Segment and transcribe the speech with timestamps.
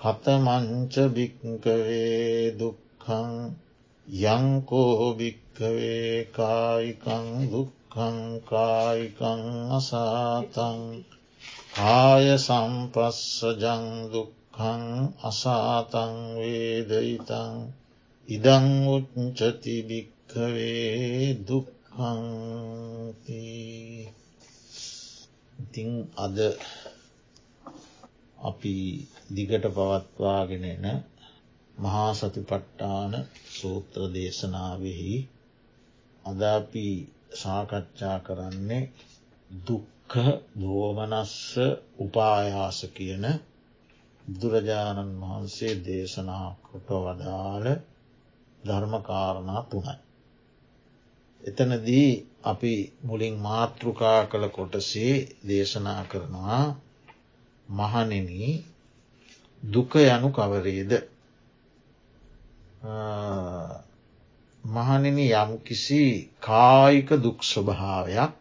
[0.00, 3.32] කතමංච භික්කවේ දුක්කං
[4.28, 10.80] යංකෝ භික්කවේ කායිකං දුක්කං කායිකං අසාතං.
[11.74, 14.84] කාය සම්පස්සජං දුක්කං
[15.22, 17.54] අසාතං වේදයිතං
[18.28, 23.44] ඉදං උච්චති භික්කවේ දුක්කංති
[25.58, 26.36] ඉතිං අද
[28.40, 28.76] අපි
[29.28, 30.86] දිගට පවත්වාගෙන එන
[31.74, 33.12] මහා සතිපට්ටාන
[33.50, 35.14] සූත්‍ර දේශනාවෙහි
[36.24, 36.86] අද අපි
[37.32, 38.90] සාකච්ඡා කරන්නේ
[39.50, 40.12] දුක්ක
[40.56, 41.36] දෝමනස්ස
[41.98, 43.24] උපායාස කියන
[44.24, 47.66] බුදුරජාණන් වහන්සේ දේශනා කොට වදාළ
[48.62, 49.96] ධර්මකාරණා තුනයි.
[51.42, 52.10] එතනදී
[52.44, 55.14] අපි මුලින් මාතෘකා කළ කොටසේ
[55.48, 56.64] දේශනා කරනවා
[57.68, 58.28] මහනෙන
[59.62, 60.92] දුක යනු කවරේද?
[64.64, 68.32] මහනෙන යම්කිසි කායික දුක් ස්වභාවයක්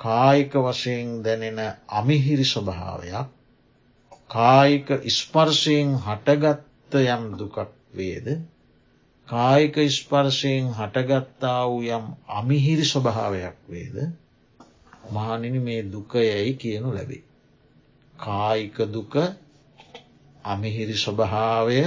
[0.00, 1.58] කායික වශයෙන් දැනෙන
[1.90, 3.28] අමිහිරි ස්වභාවයක්
[4.30, 7.58] කායික ස්පර්ශයෙන් හටගත්ත යම් දුකක්
[7.92, 8.26] වේද?
[9.28, 13.96] කායික ස්පර්ශයෙන් හටගත්තා වූ යම් අමිහිරි ස්වභාවයක් වේද?
[15.10, 17.22] මහනිනි මේ දුකයැයි කියනු ලැබේ.
[18.14, 19.14] කායික දුක
[20.44, 21.80] අමිහිරි ස්වභාවය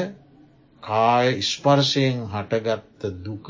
[0.84, 3.48] කාය ස්පර්ශයෙන් හටගත්ත දුක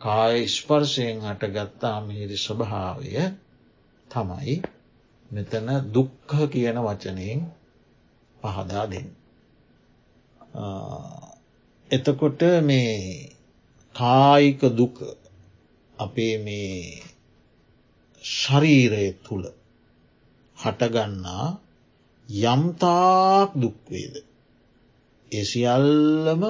[0.00, 3.12] කාය ස්පර්ශයෙන් හටගත්ත අමිහිරි ස්වභාවය
[4.10, 4.56] තමයි
[5.30, 7.40] මෙතන දුක්හ කියන වචනයෙන්
[8.36, 9.08] පහදා දෙන්න.
[11.90, 13.30] එතකොට මේ
[13.94, 14.96] කායික දුක
[15.94, 17.02] අපේ මේ
[18.24, 19.46] ශරීරය තුළ
[20.56, 21.46] හටගන්නා
[22.28, 24.14] යම්තාක් දුක්වේද.
[25.32, 26.42] එසිියල්ලම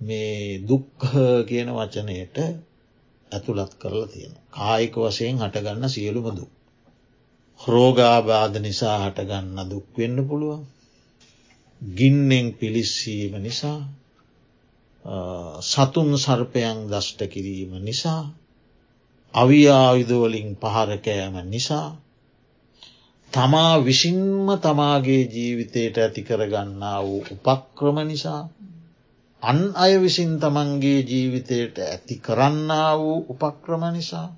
[0.00, 1.06] මේ දුක්හ
[1.46, 2.36] කියන වචනයට
[3.30, 4.34] ඇතුළත් කරලා තියෙන.
[4.50, 6.52] කායික වශයෙන් හටගන්න සියලුම දුක්.
[7.60, 10.62] රෝගාබාධ නිසා හටගන්න දුක්වෙන්න පුළුවන්.
[11.82, 13.80] ගින්නෙන් පිලිස්සීම නිසා
[15.62, 18.22] සතුන් සර්පයන් දෂ්ට කිරීම නිසා
[19.34, 21.88] අවියායුධවලින් පහරකෑම නිසා
[23.32, 28.42] තමා විසින්ම තමාගේ ජීවිතයට ඇති කරගන්නා වූ උපක්‍රම නිසා
[29.42, 34.28] අන් අය විසින් තමන්ගේ ජීවිතයට ඇති කරන්නා වූ උපක්‍රම නිසා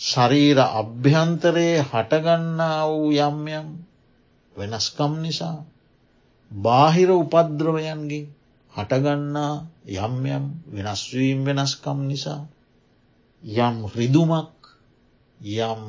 [0.00, 3.68] ශරීර අභ්‍යන්තරයේ හටගන්නා වූ යම්යම්
[4.54, 5.58] වෙනස්කම් නිසා
[6.50, 8.24] බාහිර උපද්‍රවයන්ගේ
[8.72, 9.54] හටගන්නා
[9.98, 12.42] යම්යම් වෙනස්වීම් වෙනස්කම් නිසා
[13.42, 14.56] යම් රිදුමක්
[15.40, 15.82] යම්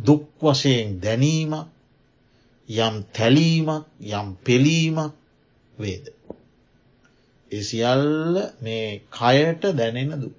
[0.00, 1.66] දුක් වශයෙන් දැනීමක්
[2.68, 5.14] යම් තැලීමක් යම් පෙලීමක්
[5.74, 6.04] වේද.
[7.50, 10.38] එසිියල්ල මේ කයට දැනෙන දුක්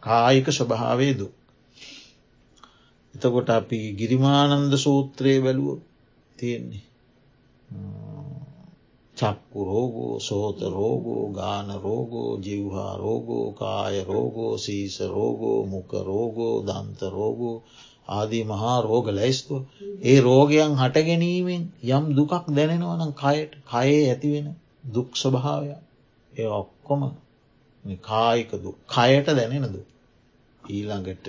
[0.00, 1.34] කායික ස්වභාවේ දුක්.
[3.14, 5.78] එතකොට අපි ගිරිමානන්ද සූත්‍රයේ බැලුව
[6.38, 6.84] තියෙන්නේ.
[9.16, 17.00] චක්කු රෝගෝ සෝත රෝගෝ ගාන රෝගෝ ජිව්හා රෝගෝ කාය රෝගෝ සීස රෝගෝ මුක රෝගෝ දන්ත
[17.10, 17.56] රෝගෝ
[18.08, 19.62] ආදී මහා රෝග ලැයිස්තුව
[20.02, 24.48] ඒ රෝගයන් හට ගැනීමෙන් යම් දුකක් දැනෙනවනම් කයට කයේ ඇතිවෙන
[24.92, 25.70] දුක් ස්වභාවය
[26.32, 27.02] ඒ ඔක්කොම
[28.02, 28.50] කායික
[28.88, 29.80] කයට දැනෙන දු.
[30.62, 31.26] ඊළඟට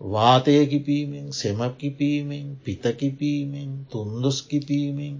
[0.00, 5.14] වාතය කිපීමෙන් සෙමකිපීමෙන් පිතකිපීමෙන් තුන්දොස් කිපීමෙන්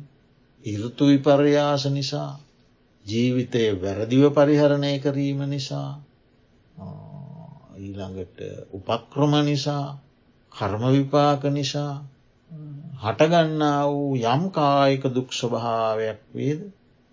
[0.64, 2.30] ඉරුතු විපර්යාස නිසා
[3.04, 5.90] ජීවිතය වැරදිව පරිහරණය කිරීම නිසා
[7.76, 8.38] ඊළඟට
[8.72, 9.86] උපක්‍රම නිසා
[10.54, 11.94] කර්ම විපාක නිසා
[13.00, 16.60] හටගන්නා වූ යම් කායික දුක් ස්වභාවයක් වේද?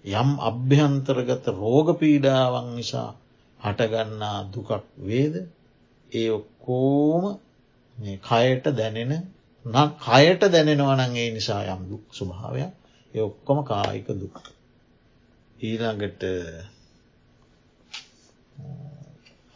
[0.06, 3.10] යම් අභ්‍යන්තරගත රෝග පීඩාවන් නිසා
[3.60, 5.36] හටගන්නා දුකක් වේද?
[6.10, 7.24] ඒ ඔක්කෝම
[8.22, 9.14] කයට දැනෙන
[10.00, 12.72] කයට දැනෙනවනගේ නිසා යම් දුක් ස්වභාවයක්.
[13.14, 14.36] ඒ ඔක්කොම කායික දුක්.
[15.56, 16.24] ඊළඟට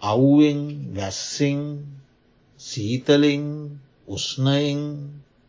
[0.01, 0.61] අව්ුවෙන්
[0.95, 1.61] වැස්සෙන්
[2.63, 3.45] සීතලින්
[4.07, 4.81] උස්නයෙන්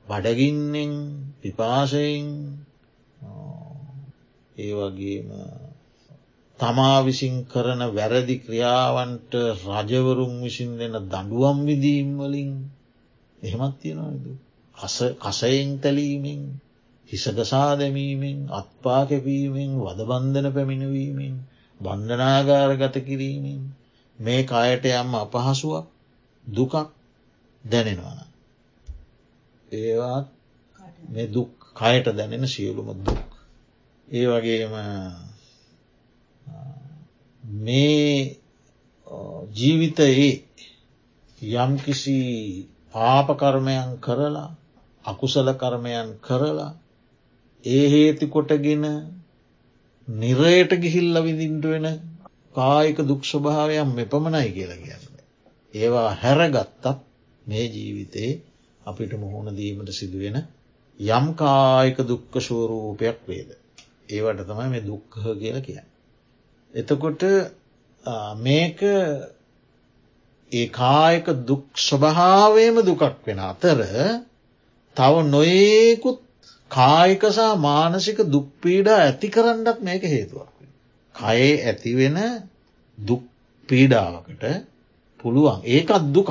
[0.07, 0.93] බඩගින්නෙන්
[1.41, 2.27] පිපාසයෙන්
[4.57, 5.29] ඒ වගේම
[6.61, 9.33] තමා විසින් කරන වැරදි ක්‍රියාවන්ට
[9.81, 12.51] රජවරුන් විසින් දෙන දඩුවම් විදීම් වලින්
[13.39, 14.27] එහෙමත් තියෙනවද?
[15.23, 16.43] කසයෙන් තැලීමෙන්
[17.09, 21.35] හිසගසා දැමීමෙන් අත්පා කැපීමෙන් වදබන්ධන පැමිණවීමෙන්
[21.81, 23.63] බන්ධනාගාර ගත කිරීමෙන්
[24.19, 25.87] මේ කායට යම් අපහසුවක්
[26.45, 26.75] දුකක්
[27.65, 28.19] දැනෙනවන.
[29.69, 30.27] ඒවත්
[31.09, 33.29] මේ දුක් කයට දැනෙන සියලුම දුක්.
[34.09, 34.75] ඒ වගේම
[37.43, 38.39] මේ
[39.53, 40.31] ජීවිතයේ
[41.57, 42.19] යම්කිසි
[42.95, 44.49] පාපකර්මයන් කරලා
[45.05, 46.73] අකුසල කර්මයන් කරලා
[47.65, 48.85] ඒ හේති කොටගෙන
[50.09, 51.87] නිරයට ගිහිල්ල විඳින්ට වෙන
[52.55, 55.05] කායික දුක්ෂභාවයන් මෙපමණයි කියලා කියන්න.
[55.75, 56.85] ඒවා හැරගත්තත්
[57.46, 58.41] මේ ජීවිතයේ
[58.82, 60.38] අපිට මුහුණ දීමට සිදුවෙන
[61.00, 63.50] යම් කායික දුක්ක ශෝරූපයක් වේද.
[64.08, 65.87] ඒවට තමයි මේ දුක්හ කියල කියන්න.
[66.75, 67.23] එතකොට
[68.38, 68.81] මේක
[70.52, 73.81] ඒ කායක දුක් ස්වභාවයම දුකක් වෙන අතර
[74.96, 76.20] තව නොඒකුත්
[76.70, 80.50] කායිකසා මානසික දුක්පීඩා ඇති කරන්නත් මේක හේතුවක්.
[81.14, 82.19] කයේ ඇතිවෙන
[82.99, 83.23] දුක්
[83.69, 84.44] පීඩාවකට
[85.20, 86.31] පුළුවන් ඒකත් දුකක්.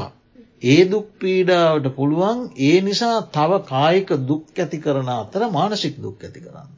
[0.64, 6.40] ඒ දුක් පීඩාවට පුළුවන් ඒ නිසා තව කායික දුක් ඇති කරන අතර මානසික දුක් ඇති
[6.40, 6.70] කරන්න.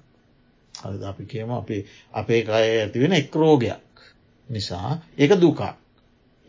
[0.76, 1.82] හරි අපි කියම අපේ
[2.14, 4.06] අපේ කය ඇතිවෙන එක් රෝගයක්
[4.50, 5.74] නිසා ඒක දුකා.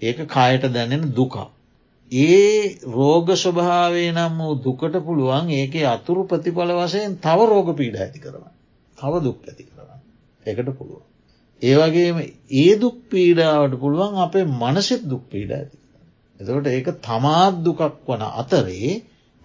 [0.03, 1.49] ඒක කායට දැනෙන දුකා.
[2.13, 8.19] ඒ රෝග ස්වභාවේ නම් වූ දුකට පුළුවන් ඒක අතුරු ප්‍රතිඵල වසයෙන් තව රෝග පීඩ ඇති
[8.19, 8.45] කරන.
[8.99, 10.01] තව දුක් ඇති කරන්න.
[10.47, 11.07] එකට පුළුවන්.
[11.63, 12.19] ඒවගේම
[12.57, 15.77] ඒ දුක් පීඩාවට පුළුවන් අපේ මනසෙත් දුක් පීඩ ඇති.
[16.41, 18.91] එතකට ඒක තමාත් දුකක් වන අතරේ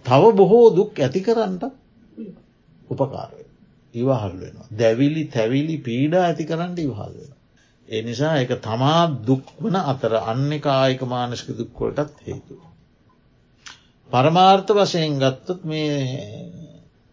[0.04, 1.64] තව බොහෝ දුක් ඇති කරන්නට
[2.90, 3.44] උපකාරය.
[3.94, 4.66] ඉවහල් වෙනවා.
[4.72, 7.32] දැවිලි තැවිලි පීඩා ඇති කරන්න ඉවහල් වෙන.
[7.88, 12.54] ඒ නිසා එක තමා දුක් වන අතර අන්න කායික මානස්ක දුක්කොලටත් හේතු.
[14.10, 15.96] පරමාර්ථ වශයෙන් ගත්තත් මේ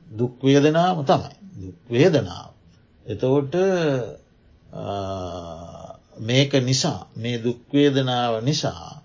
[0.08, 2.52] දුක්වේදනාම තමයි දුක්වේදනාව.
[3.06, 3.54] එතකොට
[6.20, 8.99] මේක නිසා මේ දුක්වේදනාව නිසා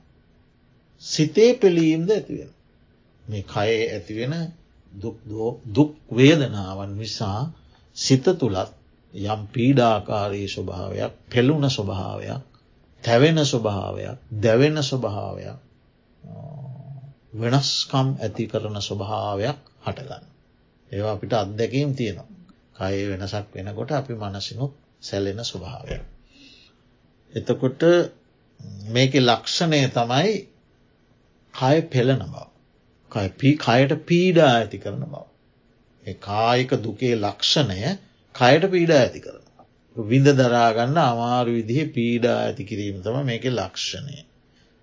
[1.05, 2.51] සිතේ පෙළීම්ද ඇතිවෙන.
[3.25, 4.35] මේ කයේ ඇතිවෙන
[5.75, 7.41] දුක්වේදනාවන් නිසා
[7.97, 8.73] සිත තුළත්
[9.15, 12.43] යම් පීඩාකාරී ස්වභාවයක් පෙළුණ ස්වභාවයක්
[13.03, 15.59] තැවෙන ස්වභාවයක් දැවෙන ස්වභාවයක්
[17.35, 20.25] වෙනස්කම් ඇති කරන ස්වභාවයක් හටගන්න.
[20.91, 22.29] ඒවා අපිට අත්දැකීම් තියෙනවා.
[22.77, 25.97] කය වෙනසක් වෙනකොට අපි මනසිනුත් සැලෙන ස්වභාවය.
[27.33, 27.83] එතකොට
[28.89, 30.33] මේක ලක්ෂණය තමයි
[31.55, 32.45] කය පෙළන බව.
[33.13, 35.25] කයට පීඩා ඇති කරන බව.
[36.21, 37.81] කායික දුකේ ලක්ෂණය
[38.35, 39.43] කයට පීඩා ඇති කරන.
[39.97, 44.25] විඳ දරාගන්න අමාරු විදිහ පීඩා ඇති කිරීම තම මේක ලක්ෂණය.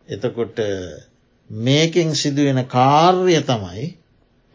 [0.07, 0.59] එතකොට
[1.49, 3.87] මේකෙන් සිදුවෙන කාර්ය තමයි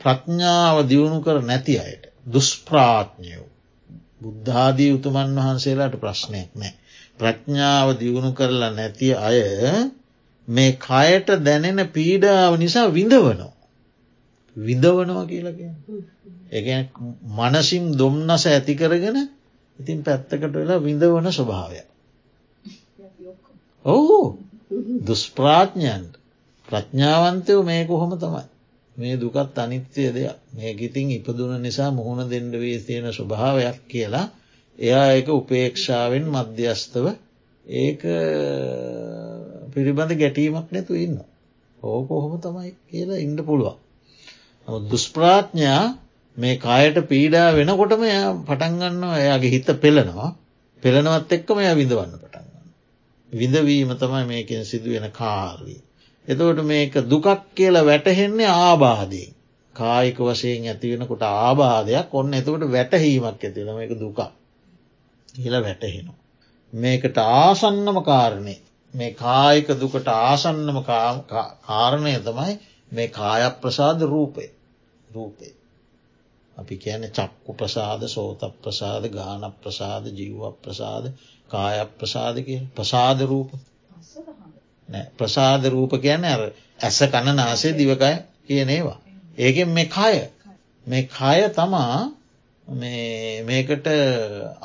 [0.00, 3.46] ප්‍රඥාව දියුණු කර නැති අයට දුස්ප්‍රාඥයෝ
[4.20, 6.72] බුද්ධාදී උතුමන් වහන්සේලාට ප්‍රශ්නයක් නෑ.
[7.18, 9.38] ප්‍රඥාව දියුණු කරලා නැති අය
[10.48, 13.52] මේ කයට දැනෙන පීඩාව නිසා විඳවනවා.
[14.56, 15.58] විඳවනවා කියලක.
[16.50, 16.66] එක
[17.36, 19.18] මනසිම් දුම්න්නස ඇති කරගෙන
[19.78, 21.80] ඉතින් පැත්තකට වෙලා විඳවන ස්වභාවය.
[23.84, 24.18] ඔහු
[25.06, 26.12] දුස්ප්‍රාඥයන්ට
[26.68, 28.46] ප්‍රඥාවන්තයෝ මේ කොහොම තමයි.
[28.96, 34.26] මේ දුකත් අනිත්‍යය දෙයක් මේක ඉතින් ඉපදුන නිසා මුහුණ දෙඩ වී තියෙන ස්වභාවයක් කියලා
[34.78, 37.06] එයා එක උපේක්ෂාවෙන් මධ්‍යස්තව
[37.66, 38.00] ඒක
[39.76, 41.20] පිළිබඳ ගැටීමක් නැතු ඉන්න.
[41.82, 43.76] ඕක ඔහොම තමයි කියලා ඉන්න පුළුවන්.
[44.88, 45.82] දුස්ප්‍රාඥා
[46.36, 50.30] මේ කායට පීඩා වෙනකොටම එය පටන්ගන්න එයාගේ හිත පෙළෙනවා
[50.82, 52.68] පෙළනවත් එක්කම එය විඳවන්න පටන්ගන්න.
[53.32, 55.80] විඳවීම තමයි මේකෙන් සිදුවෙන කාර්ී.
[56.28, 59.32] එතවට මේක දුකක් කියලා වැටහෙන්නේ ආබාධයෙන්.
[59.74, 64.20] කායික වශයෙන් ඇතිවෙනකොට ආබාධයක් ඔන්න එතකට වැටහීමක් ඇතිල මේක දුකක්
[65.34, 66.18] කියල වැටහෙනවා.
[66.72, 68.56] මේකට ආසන්නම කාරණය
[68.96, 70.78] මේ කායික දුකට ආසන්නම
[71.64, 72.52] කාරණය තමයි
[72.92, 74.44] මේ කාය ප්‍රසාද රූපය
[75.08, 75.54] රූපේ.
[76.56, 81.04] අපි කියන චක්කු ප්‍රසාද සෝත ප්‍රසාද ගාන ප්‍රසාද ජීව ප්‍රසාද
[81.48, 83.50] කාය ප්‍රසාද කිය ප්‍රසාද රූප
[85.18, 86.36] ප්‍රසාද රූප කියන ඇ
[86.80, 88.12] ඇස කණ නාසේ දිවකය
[88.44, 88.98] කියන ඒවා.
[89.38, 90.14] ඒකෙන් මේ කය
[90.86, 91.98] මේ කය තමා
[93.44, 93.86] මේකට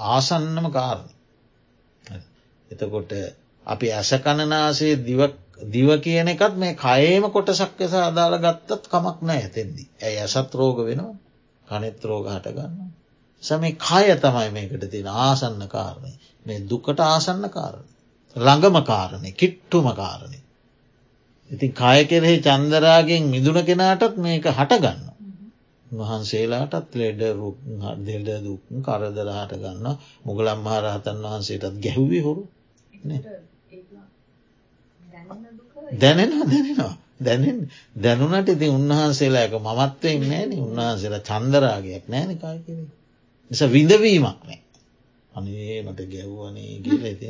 [0.05, 1.09] ආසන්නම කාරණ.
[2.71, 3.11] එතකොට
[3.67, 4.95] අපි ඇස කණනාසේ
[5.67, 9.87] දිව කියන එකත් මේ කයේම කොටසක් එස අදාළ ගත්තත් කමක් නෑ ඇතෙන්දී.
[10.01, 11.15] ඇයි ඇසත් රෝග වෙනවා
[11.67, 12.91] කනෙත් රෝග හටගන්න.
[13.43, 16.13] සම කය තමයි මේකට තියෙන ආසන්න කාරණය
[16.45, 17.87] මේ දුකට ආසන්න කාරණ.
[18.35, 20.39] ළඟම කාරණය කිට්ටුම කාරණය.
[21.49, 25.11] ඉතින් කාය කෙරෙහි චන්දරාගෙන් මිදුන කෙනාටත් මේක හටගන්න.
[25.85, 27.57] වහන්සේලාටත් ලෙඩ රුක්
[28.01, 29.87] දෙල්ඩ දුක් කරදර හට ගන්න
[30.25, 32.43] මුගලම් මහරහතන් වහන්සේටත් ගැහ්වි හොරු
[35.91, 36.95] දැනෙනවා දැනෙනවා.
[37.19, 37.60] දැනෙන්
[37.98, 42.77] දැනුනට ඉතින් උන්වහන්සේලා එක මමත්වයෙන් නෑන උන්වහන්සේලා චන්දරාගයක් නෑන කායකිර.
[43.51, 44.60] නිසා විඳවීමක් නෑ.
[45.31, 47.27] අනේ මට ගැව්වනේ කියල ඇති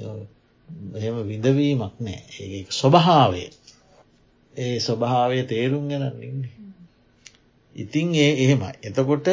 [0.96, 2.22] එහෙම විඳවීමක් නෑ.
[2.39, 3.50] ඒ ස්වභාවේ
[4.53, 6.50] ඒ ස්වභාවය තේරුම් ගැනන්නේ
[7.75, 8.74] ඉතින් ඒ එහෙමයි.
[8.84, 9.27] එතකොට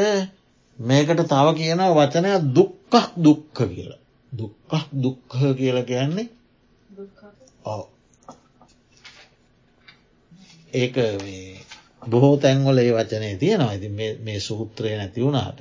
[0.78, 4.00] මේකට තව කියන වචනය දුක්කක් දුක්ක කියලා.
[4.32, 6.28] දුක්කක් දුක්ක කියල කියන්නේ
[7.64, 7.80] ඔව
[10.72, 10.94] ඒක
[12.06, 13.68] බොහෝ තැන්වල ඒ වචනය තියෙනවා.
[13.68, 13.88] ඇති
[14.20, 15.60] මේ සූත්‍රය නැති වුණාට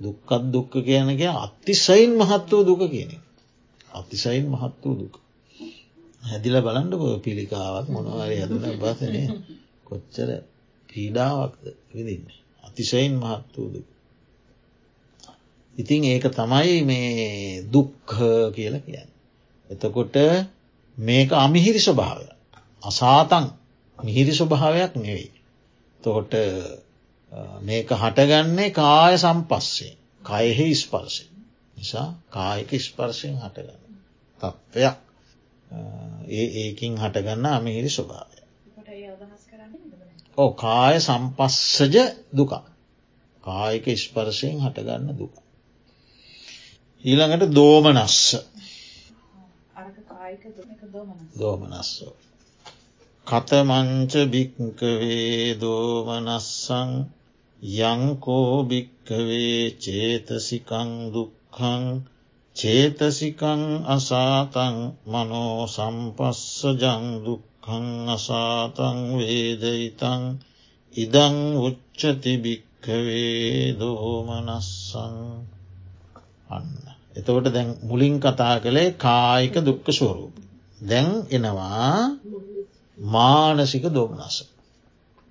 [0.00, 3.10] දුක්කත් දුක්ක කියනක අත්තිසයින් මහත් වූ දුක කියන
[3.92, 5.14] අතිසයින් මහත් වූ දුක.
[6.22, 9.22] හැදිල බලන්ඩ පිළිකාවක් මොනවාරය හදන බසනය
[9.84, 10.30] කොච්චර
[10.88, 11.64] පීඩාවක්ද
[11.94, 12.26] විදින්න
[12.64, 13.88] අතිශයින් මහත් වූ දුක.
[15.74, 18.14] ඉතින් ඒක තමයි මේ දුක්හ
[18.54, 19.10] කියල කියන්න.
[19.70, 20.16] එතකොට
[20.98, 22.26] මේක අමිහිරි ස්වභාවය
[22.82, 23.46] අසාතන්
[23.98, 25.30] මිහිරි ස්වභාවයක් නෙවෙයි.
[26.00, 26.32] තොට
[27.62, 31.26] මේක හටගන්නේ කාය සම්පස්සේ කයෙහි ස්පර්ශය.
[31.76, 33.82] නිසා කායක ස්පර්ශයෙන් හටගන්න
[34.40, 34.96] තත්ත්වයක්
[36.30, 38.38] ඒ ඒකින් හටගන්න අමිහිරි ස්වභාවය
[40.38, 41.96] ඕ කාය සම්පස්සජ
[42.32, 42.52] දුක
[43.44, 45.34] කායක ස්පර්ශයෙන් හටගන්න දුක.
[47.04, 48.18] ඊළඟට දෝමනස්ස.
[51.34, 52.14] දෝමනස්සෝ
[53.28, 56.90] කතමංච භික්කවේ දෝමනස්සං
[57.86, 61.84] යංකෝ භික්කවේ චේතසිකං දුක්කං
[62.56, 70.22] චේතසිකං අසාතන් මනෝ සම්පස්සජං දුක්කං අසාතන් වේදයිතං
[70.94, 75.16] ඉදං උච්චති භික්කවේ දෝමනස්සං
[76.50, 76.68] අන්න.
[77.14, 80.34] එතකොට දැන් මුලින් කතා කළේ කායික දුක්ක ස්වරූප.
[80.80, 81.94] දැන් එනවා
[82.98, 84.36] මානසික දෝමනස.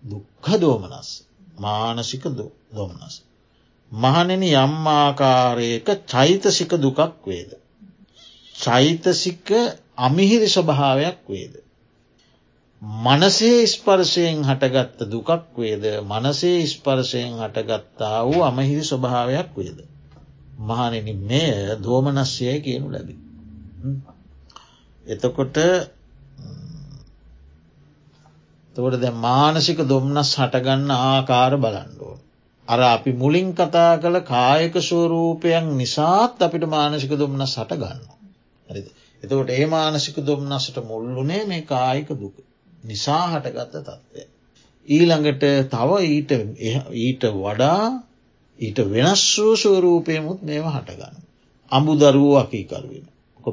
[0.04, 2.24] දුක්හ දෝමනස් මානසික
[2.72, 3.22] දොම්නස්.
[3.92, 7.52] මහනෙන යම්මාකාරයක චෛතසික දුකක් වේද.
[8.56, 9.48] චෛතසික
[9.98, 11.54] අමිහිරි ස්වභාවයක් වේද.
[12.82, 19.80] මනසේ ස්පර්ශයෙන් හටගත්ත දුකක් වේද මනසේ ස්පර්ශයෙන් හටගත්තා වූ අමහිරි ස්වභාවයක් වේද.
[20.60, 21.52] මහනෙන මෙය
[21.84, 23.16] දෝමනස්යය කියනු ලැබි.
[25.06, 25.58] එතකොට
[28.78, 32.18] තකොට දැ මානසික දුම්නස් හටගන්න ආකාර බලන්ඩුව.
[32.68, 38.02] අර අපි මුලින් කතා කළ කායක ස්වරූපයන් නිසාත් අපිට මානසික දුම්නස් හටගන්න.
[39.24, 42.36] එතකොට ඒ මානසික දුම්නසට මුල්ලුනේ මේ කායික දුක
[42.84, 44.22] නිසා හටගත්ත තත්ත්වය.
[44.88, 46.32] ඊළඟට තව ඊට
[46.98, 47.84] ඊට වඩා
[48.60, 51.16] ඊට වෙනස් වූ ස්වරූපයමුත් මේම හටගන්න.
[51.72, 53.06] අඹු දරුවෝ අකීකරුවෙන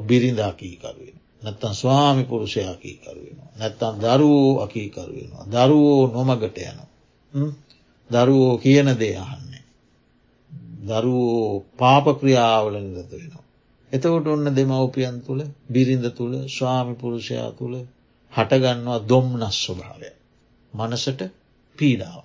[0.03, 1.17] බිරිඳ අකීකරුවෙන.
[1.45, 3.37] නැත්තන් ස්වාමි පුරුෂය අකීකරුවෙන.
[3.55, 5.45] නැත්තන් දරුවෝ අකීකරුවෙනවා.
[5.47, 6.79] දරුවෝ නොමගට යන.
[8.09, 9.63] දරුවෝ කියන දේ අහන්නේ.
[10.87, 13.43] දරුවෝ පාපක්‍රියාවල නිරත වෙනවා.
[13.91, 17.75] එතකොට ඔන්න දෙමවපියන් තුළ බිරිඳ තුළ ස්වාමි පුරුෂයා තුළ
[18.33, 20.09] හටගන්නවා දොම්නස් ස්වභාවය.
[20.73, 21.21] මනසට
[21.75, 22.23] පීඩාව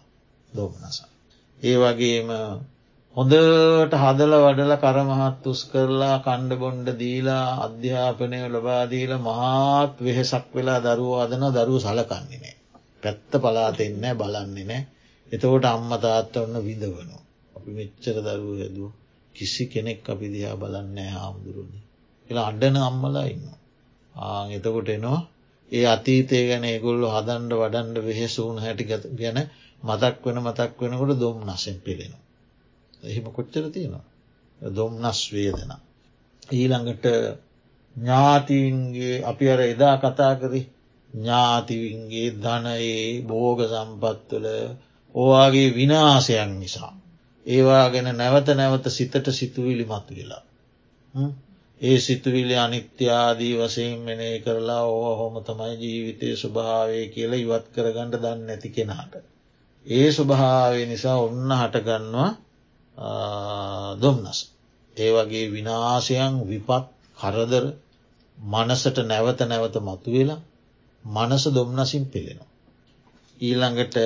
[0.49, 1.09] දෝමනසා.
[1.61, 2.29] ඒ වගේම
[3.17, 11.17] හොඳට හදල වඩල කරමහත් උස් කරලා කණ්ඩ බොන්්ඩ දීලා අධ්‍යාපනය ලබාදීල මහත් වෙහෙසක් වෙලා දරුව
[11.19, 12.55] අදන දරුව සලකන්නේ නෑ.
[13.03, 14.81] පැත්ත පලාතෙන්න බලන්නේ නෑ.
[15.33, 17.19] එතකොට අම්ම තාත්ත ඔන්න විඳවනු.
[17.55, 18.91] අපි මෙච්චර දරුව හැදුව
[19.35, 21.81] කිසි කෙනෙක් අපි දිහා බලන්නෑ හාමුදුරුවනි.
[22.31, 23.45] එලා අඩ්ඩන අම්මලා ඉන්න.
[24.15, 25.21] ආ එතකොට එනවා
[25.73, 29.39] ඒ අතීතය ගැන ඒගොල්ලු හදන්ඩ වඩන්ඩ වෙහෙසූුණ හැටිගත ගැන
[29.83, 32.27] මතක් වෙන මතක් වෙනකොට දොම් නසෙන් පිළෙනවා.
[33.03, 34.05] එහෙම කොච්චර තියෙනවා.
[34.61, 35.73] දොම්නස් වේදන.
[36.53, 37.07] ඊළඟට
[37.97, 40.63] ඥාතින්ගේ අපි අර එදා කතා කරි
[41.15, 44.47] ඥාතිවින්ගේ ධනයේ බෝග සම්පත්වල
[45.15, 46.93] ඕවාගේ විනාසයන් නිසා.
[47.47, 50.43] ඒවා ගැන නැවත නැවත සිතට සිතුවිලි මතු වෙලා.
[51.81, 58.47] ඒ සිතුවිලි අනිත්‍යාදී වසයෙන් මෙනේ කරලා ඕ හොම තමයි ජීවිතය ස්වභාවය කියලා ඉවත් කරගන්නඩ දන්න
[58.47, 59.13] නැති කෙනාට.
[59.87, 62.31] ඒ ස්වභාවය නිසා ඔන්න හටගන්නවා
[63.97, 64.39] දොම්නස්.
[64.97, 66.85] ඒ වගේ විනාශයන් විපත්
[67.19, 67.65] කරදර
[68.39, 70.41] මනසට නැවත නැවත මතුවෙලා
[71.05, 72.51] මනස දොම්නසින් පෙළෙනවා.
[73.41, 73.97] ඊළඟට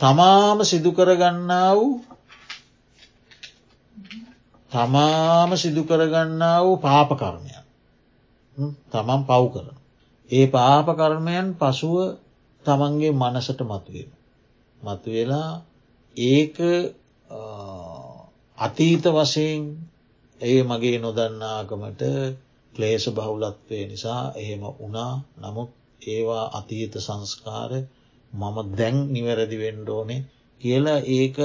[0.00, 2.04] තමාම සිදුකරගන්නා වූ
[4.72, 7.62] තමාම සිදුකරගන්නා වූ පාපකර්මයන්
[8.86, 9.76] තමන් පව් කරන.
[10.30, 11.96] ඒ පාපකර්මයන් පසුව
[12.64, 14.10] තමන්ගේ මනසට මතුවෙන.
[14.78, 15.50] මතුවෙලා
[16.16, 16.56] ඒක
[18.58, 19.62] අතීත වශයෙන්
[20.40, 22.02] ඒ මගේ නොදන්නාකමට
[22.74, 25.70] ක්ලේෂ බහුලත්වය නිසා එහෙම වනා නමුත්
[26.06, 27.72] ඒවා අතීත සංස්කාර
[28.32, 30.20] මම දැන් නිවැරදි වෙන්ඩෝනේ
[30.60, 31.38] කියලා ඒක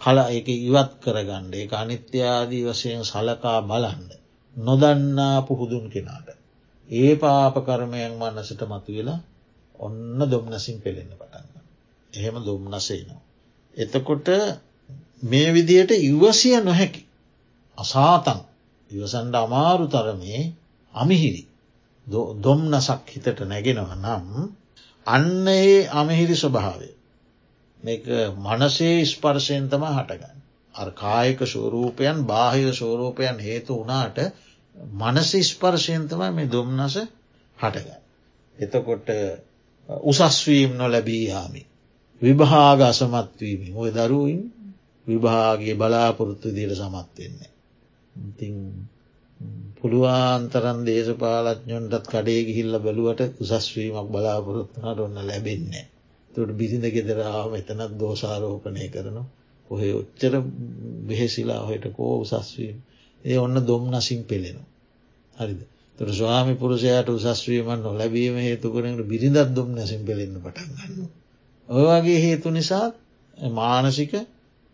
[0.00, 4.10] කල එක ඉවත් කරගණ්ඩ ඒ අනිත්‍යාදී වශයෙන් සලකා බලන්න.
[4.56, 6.28] නොදන්නා පුහුදුන් කෙනාට.
[6.88, 9.18] ඒ පාපකර්මයන් මන්නසට මතුවෙලා
[9.80, 11.54] ඔන්න දොම්නසින් පෙළෙන්න පටන්ග.
[12.12, 13.22] එහෙම දුම්නසේනවා.
[13.74, 14.28] එතකොට
[15.22, 17.02] මේ විදියට ඉවසිය නොහැකි.
[17.78, 18.40] අසාතන්
[18.90, 20.42] ඉවසන්ඩ අමාරු තරමේ
[20.94, 21.42] අමිහිරි
[22.40, 24.26] දොම්නසක් හිතට නැගෙනව නම්
[25.06, 26.90] අන්න ඒ අමහිරි ස්වභාවය
[27.80, 28.04] මේක
[28.38, 30.38] මනසේ ස්පර්ශයෙන් තම හටගන්න.
[30.74, 34.18] අර කායක ශෝරූපයන් බාහිර ශෝරූපයන් හේතු වනාට
[34.94, 36.96] මනස ස්පර්ශයෙන් තමයි මේ දුම්නස
[37.56, 38.02] හටගන්න.
[38.56, 39.08] එතකොට
[40.04, 41.62] උසස්වීම් නොලැබී යාමි.
[42.22, 44.42] විභාග අසමත්වීමි ඔය දරුවයින්
[45.06, 47.50] විභාගේ බලාපොරොත්තු දියට සමත්වෙන්නේ.
[48.22, 48.54] ඉතිං
[49.78, 55.84] පුළුවන්තරන් දේශපාලඥොන්ටත් කඩේ ගිහිල්ල බැලුවට උසස්වීමක් බලාපොරොත්තුනට ඔන්න ලැබෙන්නේ.
[56.30, 59.18] තුට බිසිඳ ගෙදරාව එතනත් දෝසාරෝපනය කරන
[59.70, 60.34] ඔහෙ ඔච්චර
[61.06, 62.76] බෙහෙසිලා හොයට කෝ උසස්වීම
[63.24, 64.68] ඒ ඔන්න දොම් නසින් පෙළෙනවා.
[65.36, 65.60] හරිද
[65.98, 71.08] තොර ස්වාමි පුරුෂයට උසස්වීමන් නොලැබීම හේතුකරට බිරිඳත් දුම් නැසින් පෙළෙන්න පටන් ගන්න.
[71.68, 72.86] ඔය වගේ හේතු නිසා
[73.52, 74.12] මානසික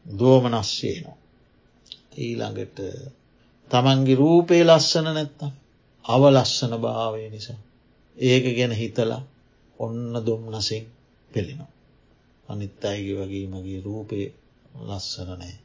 [0.06, 1.16] දෝමනස්සයනවා.
[2.18, 2.78] ඊළඟට
[3.70, 5.52] තමන්ගේ රූපේ ලස්සන නැත්තම්
[6.04, 7.60] අවලස්සන භාවය නිසා.
[8.16, 9.22] ඒක ගැන හිතලා
[9.78, 10.84] ඔන්න දුම්නසින්
[11.30, 11.70] පෙළෙනවා.
[12.48, 14.18] අනිත් අයගේ වගේ මගේ රූපය
[14.80, 15.56] ලස්සන නෑ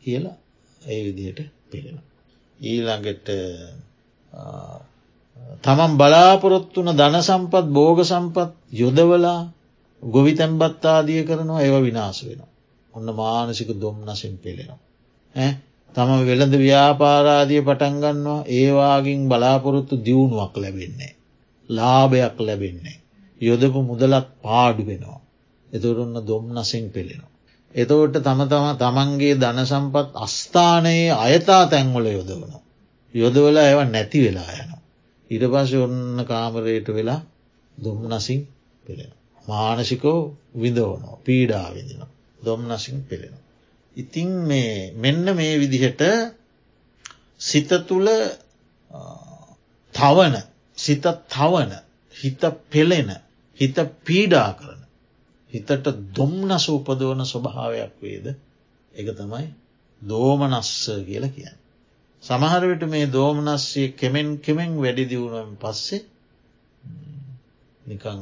[0.00, 0.36] කියලා
[0.82, 1.98] ඒ විදියට පෙළෙන.
[2.58, 3.28] ඊළඟට
[5.62, 9.40] තමන් බලාපොරොත්තුන ධන සම්පත් බෝග සම්පත් යොදවලා
[10.02, 12.51] ගොවි තැන්බත් ආදිය කරනවා ඒව විනාස වෙනවා.
[12.94, 14.80] ඔන්න මානසික දොම්නසින් පෙළෙනවා.
[15.94, 21.12] තම වෙළඳ ව්‍යාපාරාදිය පටන්ගන්නවා ඒවාගින් බලාපොරොත්තු දියුණුවක් ලැබෙන්නේ.
[21.68, 22.96] ලාභයක් ලැබෙන්නේ.
[23.40, 25.20] යොදපු මුදලත් පාඩු වෙනවා.
[25.68, 27.32] එතුරන්න දොම්නසින් පෙළෙනවා.
[27.74, 32.52] එතවට තම තම තමන්ගේ ධන සම්පත් අස්ථානයේ අයතා තැන්වල යොදවන.
[33.14, 34.72] යොදවල ඇව නැති වෙලා යන.
[35.30, 37.20] ඉට පස ඔන්න කාමරයට වෙලා
[37.78, 38.40] දුම්නසින්
[38.84, 39.12] පෙළෙන.
[39.44, 40.20] මානසිකෝ
[40.56, 42.02] විදවනෝ පීඩාවිදින
[42.42, 43.34] දොම්නසින් පෙළෙන.
[43.96, 46.02] ඉතින් මේ මෙන්න මේ විදිහට
[47.40, 48.08] සිත තුළ
[49.94, 50.36] තවන
[50.78, 51.72] සිත තවන
[52.14, 53.10] හිත පෙළෙන
[53.58, 54.80] හිත පීඩා කරන
[55.52, 58.26] හිතට දොම්නස උපදවන ස්වභාවයක් වේද
[58.94, 59.46] එක තමයි
[60.02, 60.72] දෝමනස්ස
[61.06, 61.58] කියල කියන්න.
[62.22, 66.02] සමහරවිට මේ දෝමනස්සේ කෙමෙන් කෙමෙන් වැඩි දියුණුවෙන් පස්සේ
[67.82, 68.20] නිකං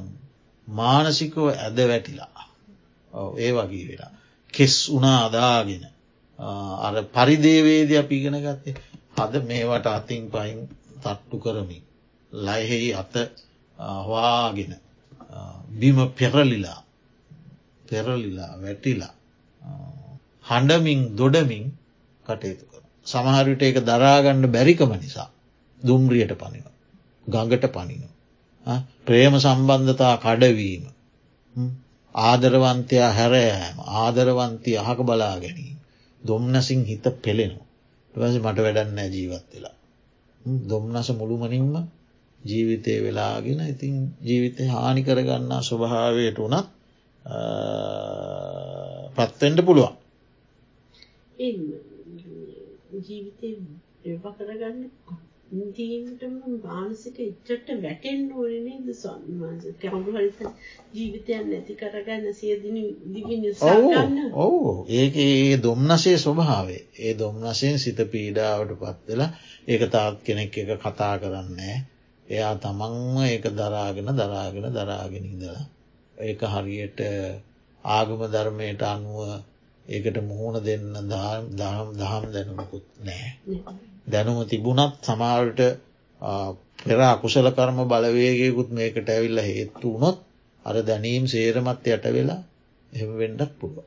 [0.69, 2.50] මානසිකව ඇද වැටිලා
[3.39, 4.13] ඒ වගේ වෙලා.
[4.55, 5.85] කෙස් උනා අදාගෙන
[6.79, 8.75] අර පරිදේවේද අපිගෙන ගත්තේ
[9.17, 10.59] හද මේවට අතින් පයින්
[11.03, 11.83] තට්ටු කරමින්
[12.33, 13.15] ලයිහෙහි අත
[14.03, 14.73] හවාගෙන
[15.73, 16.81] බිම පෙරලිලා
[17.85, 19.15] පෙරලිලා වැටිලා
[20.47, 21.65] හඬමින් දොඩමින්
[22.25, 22.83] කටයුතු කර.
[23.07, 25.29] සමහරවිට ඒක දරාගණ්ඩ බැරිකම නිසා
[25.81, 26.65] දුම්රියට පනිව.
[27.27, 28.03] ගඟට පනින.
[29.07, 30.85] ප්‍රේම සම්බන්ධතා කඩවීම.
[32.15, 35.77] ආදරවන්තයා හැරෑම ආදරවන්තය අහක බලා ගැනීම.
[36.23, 37.67] දොම්නසින් හිත පෙළෙනවා.
[38.15, 39.77] ටවස මට වැඩන්නෑ ජීවත් වෙලා.
[40.69, 41.75] දොම්නස මුළුමනින්ම
[42.41, 46.67] ජීවිතය වෙලාගෙන ඉතින් ජීවිතය හානි කරගන්නා ස්වභාවයට වනත්
[49.17, 49.95] පත්වෙන්ට පුළුවන්.
[53.01, 53.49] ජීවිතය
[54.05, 54.79] එවා කරගන්න
[55.51, 60.39] ඉන්දීමටම මානසික ඉච්චට වැටෙන් ඕනනේද සන්වාස කැවුරු හරිත
[60.93, 62.77] ජීවිතයන් නැති කරගන්න සියදින
[63.09, 63.91] දිගින් ඔවු.
[64.37, 64.87] ඔවු.
[64.91, 69.31] ඒක ඒ දොම්නසේ ස්වභාවේ ඒ දොම්නසයෙන් සිත පීඩාවට පත්වෙලා
[69.69, 71.77] ඒක තාත් කෙනෙක් එක කතා කරන්නේ.
[72.27, 75.63] එයා තමන්ම ඒක දරාගෙන දරාගෙන දරාගෙන ඉදලා
[76.17, 77.01] ඒක හරියට
[77.85, 79.19] ආගම ධර්මයට අනුව
[79.91, 81.47] ඒකට මුහුණ දෙන්න දහම්
[82.33, 83.29] දැනුමකුත් නෑ.
[84.07, 85.61] දැනුම තිබුණත් සමාල්ට
[86.81, 90.19] පෙර අකුසල කර්ම බලවේගයකුත් මේකට ඇවිල්ල හේත්තු වුණොත්
[90.65, 92.41] අර දැනීම් සේරමත් යට වෙලා
[92.93, 93.85] එම වෙන්ඩක් පුළුව.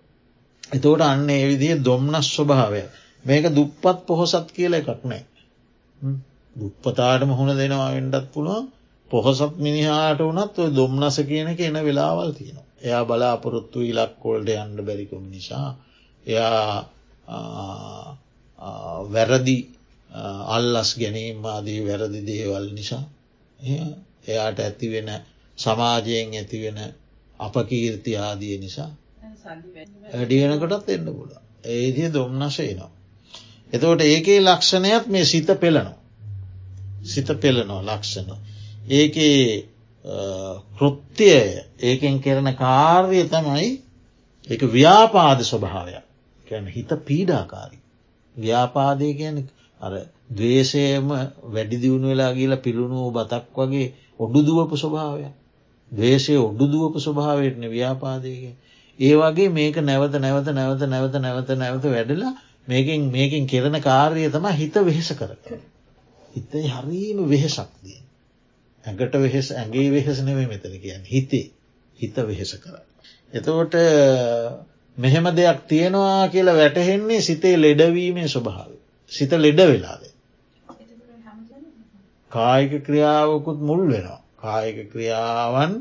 [0.72, 2.84] එතෝට අන්න ඒ විදිහ දොම්නස් ස්වභාවය
[3.26, 5.24] මේක දුප්පත් පොහොසත් කියල එකක් නෑ.
[6.56, 8.66] දුප්පතාට මුහුණ දෙනවා වෙන්ඩත් පුළුවන්
[9.12, 12.68] පොහොසත් මිනිහාට වනත් ඔය දොම්නස කියනක එන වෙලාවල් තියෙනවා.
[12.82, 15.68] එයා බලාපොරොත්තු ඉලක්කොල්ඩ යන්න බැරිකොම නිසා.
[16.26, 16.90] එයා
[19.08, 19.58] වැරදි
[20.48, 23.04] අල්ලස් ගැනීම ආදී වැරදි දේවල් නිසා
[23.60, 25.10] එයාට ඇතිවෙන
[25.58, 26.80] සමාජයෙන් ඇතිවෙන
[27.40, 28.92] අපකීර්ති ආදිය නිසා
[30.14, 31.32] වැඩියෙනකොටත් එන්න පුල
[31.66, 32.92] ඒදිය දොම්නශයනවා.
[33.74, 36.00] එතවට ඒකේ ලක්ෂණයක් මේ සිත පෙළනවා.
[37.04, 38.30] සිත පෙළනවා ලක්ෂණ.
[38.90, 39.68] ඒකේ
[40.76, 43.70] කෘත්‍යය ඒකෙන් කරන කාර්ය තමයි
[44.48, 46.13] එක ව්‍යාපාද ස්වභාවයක්
[46.54, 47.82] ගැන හිත පීඩාකාරී.
[48.36, 49.38] ව්‍යාපාදය කියන
[49.82, 49.94] අර
[50.32, 51.10] දවේශයම
[51.50, 53.88] වැඩි දියුණු වෙලා කියලා පිළුණුව බතක් වගේ
[54.20, 55.28] ඔඩු දුවපු ස්වභාවය.
[55.92, 58.44] දවේශය ඔඩු දුවපු ස්වභාවයටන ව්‍යාපාදයක.
[59.00, 62.34] ඒ වගේ මේක නැවත නැවත නැවත නැවත නැවත නැවත වැඩලා
[62.66, 65.46] මේකින් මේකින් කෙරෙන කාර්ය තම හිත වෙහෙස කරත.
[66.34, 68.00] හිතයි හරීම වෙහෙසක්දිය.
[68.84, 71.52] ඇඟට වෙහෙස ඇගේ වෙහෙස නෙවේ මෙතන කියන්න හිතේ
[72.00, 72.76] හිත වෙහෙස කර.
[73.34, 73.76] එතකොට
[74.98, 78.72] මෙහෙම දෙයක් තියෙනවා කියලා වැටහෙන්නේ සිතේ ලෙඩවීමේ ස්වභාව.
[79.12, 80.04] සිත ලෙඩ වෙලාද.
[82.32, 84.22] කායික ක්‍රියාවකුත් මුල් වෙනවා.
[84.38, 85.74] කායික ක්‍රියාවන්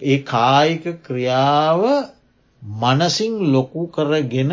[0.00, 1.80] ඒ කායික ක්‍රියාව
[2.62, 4.52] මනසිං ලොකු කරගෙන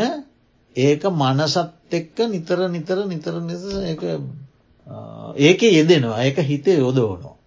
[0.76, 3.64] ඒක මනසත් එක්ක නිතර නිතර නිතර නිස
[5.38, 7.38] ඒක යෙදෙනවා ඒක හිතේ යොදවනවා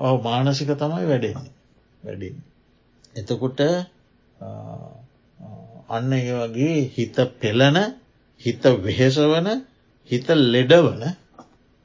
[0.00, 1.52] ඔව මානසික තමයි වැඩෙන්නේ
[2.02, 2.36] වැඩින්.
[3.16, 3.60] එතකොට
[5.90, 7.78] අන්න ඒ වගේ හිත පෙළන
[8.40, 9.48] හිත වෙහෙසවන
[10.10, 11.02] හිත ලෙඩවන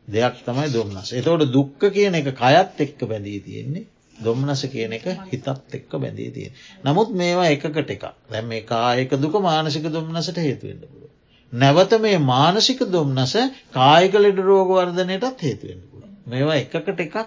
[0.07, 1.13] දෙයක් තමයි දුම්න්නස.
[1.13, 6.53] එතවට දුක්ක කියන එක කයත් එක්ක බැඳී තියෙන්නේ දොම්නස කියන එක හිතත් එක්ක බැඳී තියෙන.
[6.83, 11.11] නමුත් මේවා එකකට එක දැම් මේ කායක දුක මානසික දුම්න්නසට හේතුවෙන්ට පුළුව.
[11.53, 13.35] නැවත මේ මානසික දුම්න්නස
[13.71, 16.09] කායක ලෙඩ රෝගවර්ධනයටත් හේතුවෙන්ට පුළුව.
[16.27, 17.17] මේවා එකකට එකක්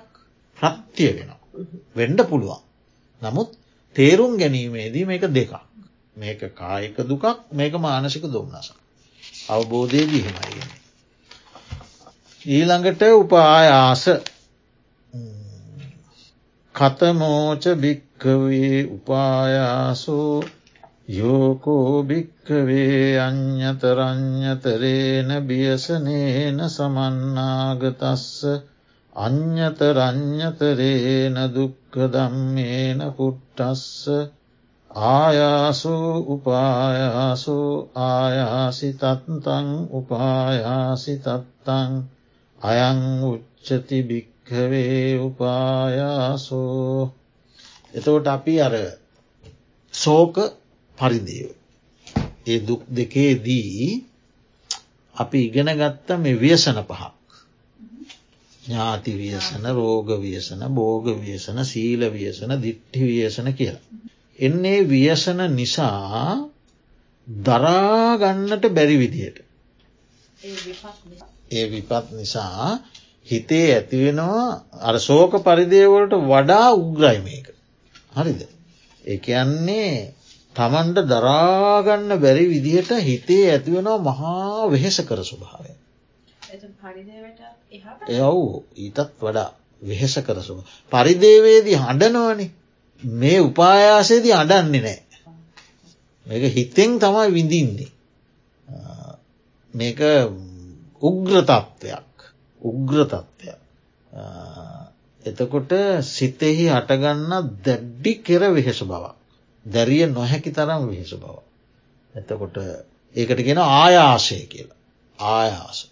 [0.59, 1.40] ප්‍රත්තිය වෙනවා.
[1.95, 2.62] වෙන්ඩ පුළුවන්.
[3.21, 3.60] නමුත්
[3.96, 5.55] තේරුම් ගැනීමේදී මේක දෙකක්.
[6.16, 8.72] මේක කායක දුකක් මේක මානසික දුම්න්නස.
[9.48, 10.81] අවබෝධය දිහෙමයි.
[12.42, 14.09] ඊළඟට උපායාස
[16.74, 20.44] කතමෝච භික්කවේ උපායාසෝ
[21.09, 28.46] යෝකෝ භික්කවේ අ්‍යතරං්‍යතරේන බියසනේන සමන්නාගතස්ස
[29.16, 34.09] අ්‍යතරං්‍යතරේන දුක්ක දම්මේන පුට්ටස්ස
[34.90, 35.94] ආයාසු
[36.26, 37.59] උපායාසු
[38.00, 41.92] ආයාසි තත්තං උපායාසි තත්තං
[42.59, 47.14] අයං උච්චති භික්හවේ උපායාසෝ
[47.94, 48.74] එතවට අපි අර
[49.94, 50.37] සෝක
[50.98, 51.48] පරිදිව.
[52.46, 54.05] ඒ දුක් දෙකේදී
[55.14, 57.19] අපි ඉගෙන ගත්ත මේ ව්‍යසන පහක්
[58.70, 63.83] ඥාති ව්‍යසන රෝග ව්‍යසන බෝග ව්‍යසන සීල ව්‍යසන දිට්ටි ව්‍යසන කියලා.
[64.38, 66.48] එන්නේ ව්‍යසන නිසා
[67.28, 69.38] දරාගන්නට බැරි විදියට.
[71.50, 72.78] ඒ විපත් නිසා
[73.26, 74.46] හිතේ ඇතිවෙනවා
[74.83, 77.46] අර සෝක පරිදේවලට වඩා උග්‍රයිමයක.
[78.16, 78.40] හරිද.
[79.04, 79.18] ඒ
[80.56, 85.72] තමන්ට දරාගන්න බැරි විදිහට හිතේ ඇතිවෙනවා මහා වෙහෙස කර ස්වභාවය.
[87.72, 89.50] එයව් ඊතත් වඩා
[89.83, 90.64] වෙහෙස කරසුම.
[90.92, 92.46] පරිදේවේදී හඬනවනි
[93.02, 94.98] මේ උපායාසේදී අඩන්නේ නෑ.
[96.26, 97.90] මේක හිතෙන් තමයි විඳින්නේ.
[99.74, 100.00] මේක
[101.02, 102.11] උග්‍රතත්වයක්
[102.62, 103.59] උග්‍රතත්වයක්.
[105.22, 109.14] එතකොට සිතෙහි අටගන්න දැඩ්ඩි කෙර වෙහෙස බවක්.
[109.66, 111.37] දැරිය නොහැකි තරම් වෙහෙස බව.
[112.14, 112.56] එතකොට
[113.14, 114.78] ඒකට ගෙන ආයාසය කියලා.
[115.18, 115.89] ආයාස.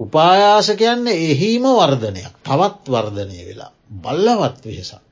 [0.00, 5.02] උපායාස කියන්නේ එහිම වර්ධනයක් තවත් වර්ධනය වෙලා බල්ලවත් වෙහෙසක්.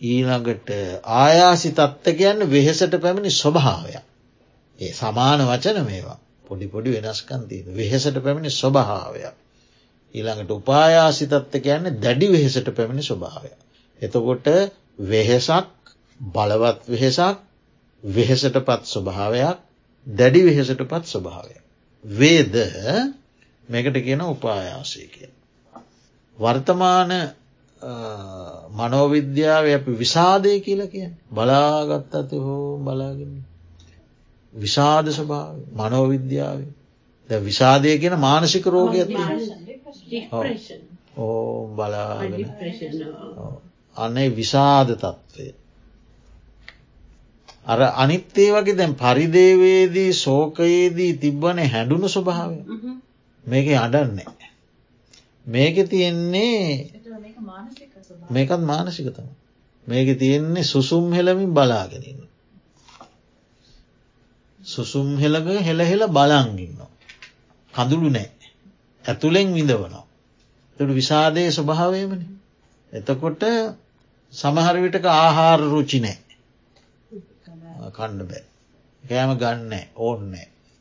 [0.00, 0.70] ඊළඟට
[1.16, 4.04] ආයාසි තත්ත කියන්න වෙහෙසට පැමිණි ස්වභාවයක්.
[4.78, 9.34] ඒ සමාන වචන මේවා පොඩි පොඩි වෙනස්කන්තිීද වෙහෙසට පැමිණි ස්වභාවයක්.
[10.14, 13.50] ඊළඟට උපායාසිතත්ත කියන්නේ දැඩි වෙහෙසට පැමිණි ස්වභාවය.
[14.02, 14.46] එතකොට
[15.06, 15.68] වෙහෙසක්
[16.20, 17.36] බලවත් වෙහෙසක්
[18.04, 19.58] වෙහෙසට පත් ස්වභාවයක්
[20.06, 21.56] දැඩි වෙහෙසට පත් ස්වභාවය.
[22.04, 22.54] වේද?
[23.68, 25.30] මේකට කියන උපායාසය කිය.
[26.38, 27.10] වර්තමාන
[28.70, 33.44] මනෝවිද්‍යාව අපි විසාදය කියල කිය බලාගත් ඇති හෝ බලාගෙන.
[34.54, 36.60] විසාද ස්වභාව මනෝවිද්‍යාව.
[37.30, 39.14] විසාදය කියන මානසික රෝග ඇති
[41.16, 42.46] ඕ බලාගෙන.
[43.96, 45.54] අනේ විසාද තත්ත්වය.
[47.66, 52.58] අර අනිත්තේ වගේ දැන් පරිදේවේදී සෝකයේදී තිබ්බන හැඩුණු ස්වභාවය
[53.44, 54.26] මේක අඩන්නේ.
[55.46, 56.90] මේක තියෙන්නේ
[58.28, 59.26] මේකත් මානසිකතම.
[59.86, 62.20] මේක තියෙන්නේ සුසුම් හෙලමින් බලාගෙනන්න.
[64.60, 66.80] සුසුම් හෙළක හෙළහෙළ බලංගින්න.
[67.74, 68.30] කඳුළු නෑ.
[69.04, 70.04] ඇතුළෙන් විඳවනවා.
[70.76, 72.22] තට විසාදය ස්වභාවයමන.
[72.92, 73.42] එතකොට
[74.32, 76.29] සමහරවිටක ආහාර රුචි නෑ.
[77.90, 78.44] කණ්ඩ බෑ.
[79.04, 80.34] ගෑම ගන්න ඕන්න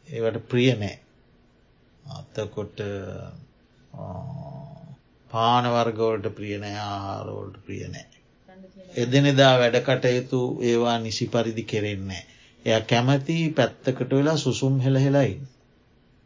[0.08, 0.98] ඒවට ප්‍රිය නෑ.
[2.12, 2.82] අත්තකොට
[5.32, 8.08] පානවර්ගවලට ප්‍රියනෑ ආහාරෝල්ට ප්‍රියනෑ.
[8.96, 12.24] එදනෙදා වැඩ කටයුතු ඒවා නිසි පරිදි කෙරෙන්නේ.
[12.66, 15.34] එය කැමති පැත්තකට වෙලා සුසුම් හෙළහෙලයි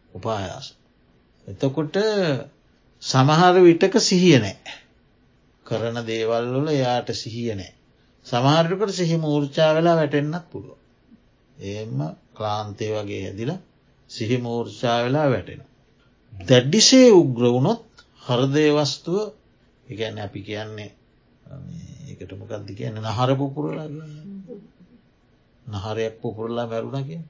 [0.10, 0.67] උපායාස.
[1.48, 1.96] එතකොට
[3.04, 4.78] සමහර විටක සිහිය නෑ.
[5.65, 7.74] කරන දේවල් වල එයාට සිහිය නෑ.
[8.25, 10.77] සමහරකට සිහි මූර්චා වෙලා වැටෙන්න්නත් පුළුව.
[11.57, 11.99] එම
[12.33, 13.59] ක්ලාන්තය වගේ හැදිලා
[14.09, 15.62] සිහි මූර්ෂා වෙලා වැටෙන.
[16.33, 17.83] දැඩ්ඩිසේ උග්‍රවුණොත්
[18.21, 19.19] හරදේවස්තුව
[19.86, 20.91] එකන්න අපි කියන්නේ
[22.12, 23.01] එකට මොකක්ද කියන්න?
[23.01, 23.88] නහර පුපුරලා
[25.65, 27.21] නහරයක් පුපුරලා මැරුණ කිය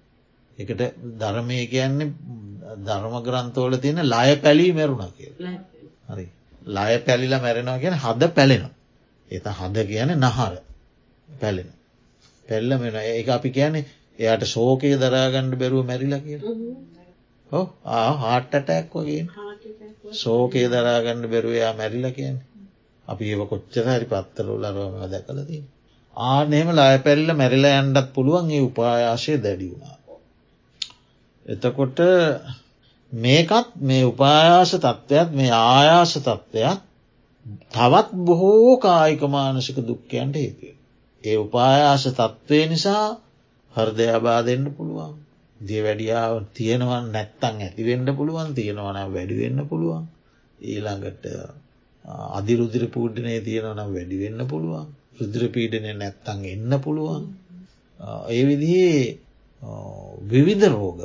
[0.58, 0.82] එකට
[1.20, 2.14] ධර්මය කියන්නේ
[2.80, 5.32] ධර්ම ග්‍රන්ථෝල තියෙන ලය පැලී මැරුණ කිය
[6.08, 6.26] හරි.
[6.68, 8.74] ලය පැලිලා මැරෙනවා කියන හද පැලෙනවා.
[9.30, 10.54] එත හද කියන නහර
[11.40, 11.70] පැලෙන.
[12.46, 13.86] පැල්ල මෙෙන ඒ අපි කියන්නේ
[14.22, 16.40] එයට ශෝකය දරාගණ්ඩ බැරුව මැරිලා කිය
[17.52, 17.66] ඕ
[18.18, 19.24] හාට්ටටැක් වගේ.
[20.14, 22.36] ශෝකය දරාගණ්ඩ බැරුවයා මැරිල කියන
[23.08, 25.64] අපි ඒව කොච්චර හරි පත්තරල රෝම දැකලදී.
[26.18, 29.98] ආනෙම ලාය පැල්ල මැරිල ඇන්ඩත් පුළුවන් ඒ උපායාශය දැඩි වුණා.
[31.46, 32.00] එතකොට
[33.12, 36.80] මේකත් මේ උපායාස තත්ත්වයක් මේ ආයාස තත්ත්වයක්
[37.72, 40.73] තවත් බොහෝ කායිකමානසික දුක්කයන්ට හේතුව.
[41.24, 43.06] ඒ උපායාස තත්ත්වය නිසා
[43.72, 45.14] හර්දයාබා දෙන්න පුළුවන්.
[45.60, 50.04] දිය වැඩියාව තියෙනවන් නැත්තං ඇතිවෙන්න පුළුවන් තියෙනවන වැඩිවෙන්න පුළුවන්.
[50.66, 51.26] ඊළඟට
[52.32, 54.88] අධිරුදිර පූඩ්ඩනය තියෙනවනම් වැඩිවෙන්න පුළුවන්.
[55.18, 57.24] රුද්‍ර පීඩනය නැත්තං එන්න පුළුවන්.
[58.30, 59.04] ඒ විදිහේ
[60.24, 61.00] විවිධ රෝග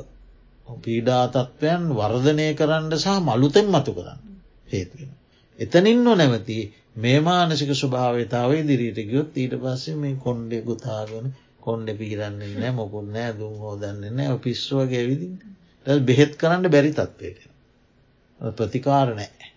[0.82, 4.20] පීඩාතත්වයන් වර්ධනය කරන්න සහ මළුතෙන් මතු කරන්න
[4.68, 5.12] හේතුවෙන.
[5.58, 6.58] එතනින් නො නැවති
[6.96, 11.26] මේ මානසික ස්වභාවතාව දිරීට ගයොත් ඊට පස්සේ මේ කොන්්ඩෙ ගුතාගෙන
[11.60, 15.28] කොන්්ඩ පීරන්නේ නෑ මොකුල් නෑ දුම් හෝදන්නේ නෑ පිස්්ුවගේ විදි
[16.04, 17.40] බෙහෙත් කරන්න බැරි තත්වයට
[18.56, 19.48] ප්‍රතිකාර නෑ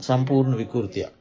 [0.00, 1.12] සම්පූර්ණ විකෘතියක්.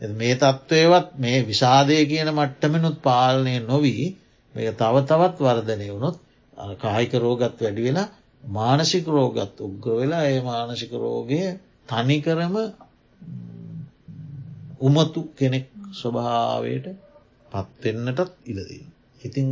[0.00, 4.06] මේ තත්ත්වයවත් මේ විසාදය කියන මට්ටමනුත් පාලනය නොවී
[4.54, 6.16] මේ තව තවත් වර්ධනය වුණොත්
[6.78, 8.08] කායික රෝගත් වැඩි වෙලා
[8.42, 11.40] මානසික රෝගත් උග්‍ර වෙලා ඒ මානසික රෝගය
[11.88, 12.54] තනිකරම
[14.80, 16.86] උමතු කෙනෙක් ස්වභාවයට
[17.52, 18.86] පත්වෙන්නටත් ඉලදීම.
[19.22, 19.46] ඉතින්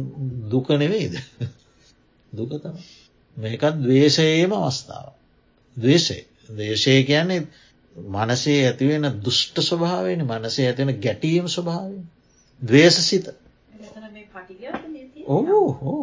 [0.47, 1.15] දුක නෙවෙයිද?
[2.33, 2.77] දුක තම
[3.37, 5.13] මේකත් දවේශයේම අවස්ථාව
[5.77, 6.19] දවේශය
[6.51, 7.41] දේශය කියන්නේ
[7.97, 12.05] මනසේ ඇතිවෙන දුෂ්ට ස්වභාවෙන මනසේ ඇතිවෙන ගැටීම් ස්වභාවෙන්
[12.63, 13.27] දවේශ සිත
[15.27, 15.43] ඕ
[15.75, 16.03] හෝ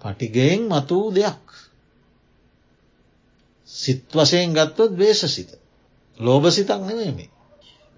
[0.00, 1.46] පටිගයෙන් මතු දෙයක්.
[3.68, 5.50] සිත් වසයෙන් ගත්තොත් දවේශ සිත
[6.20, 7.30] ලෝභ සිතක් නෙවේ මේ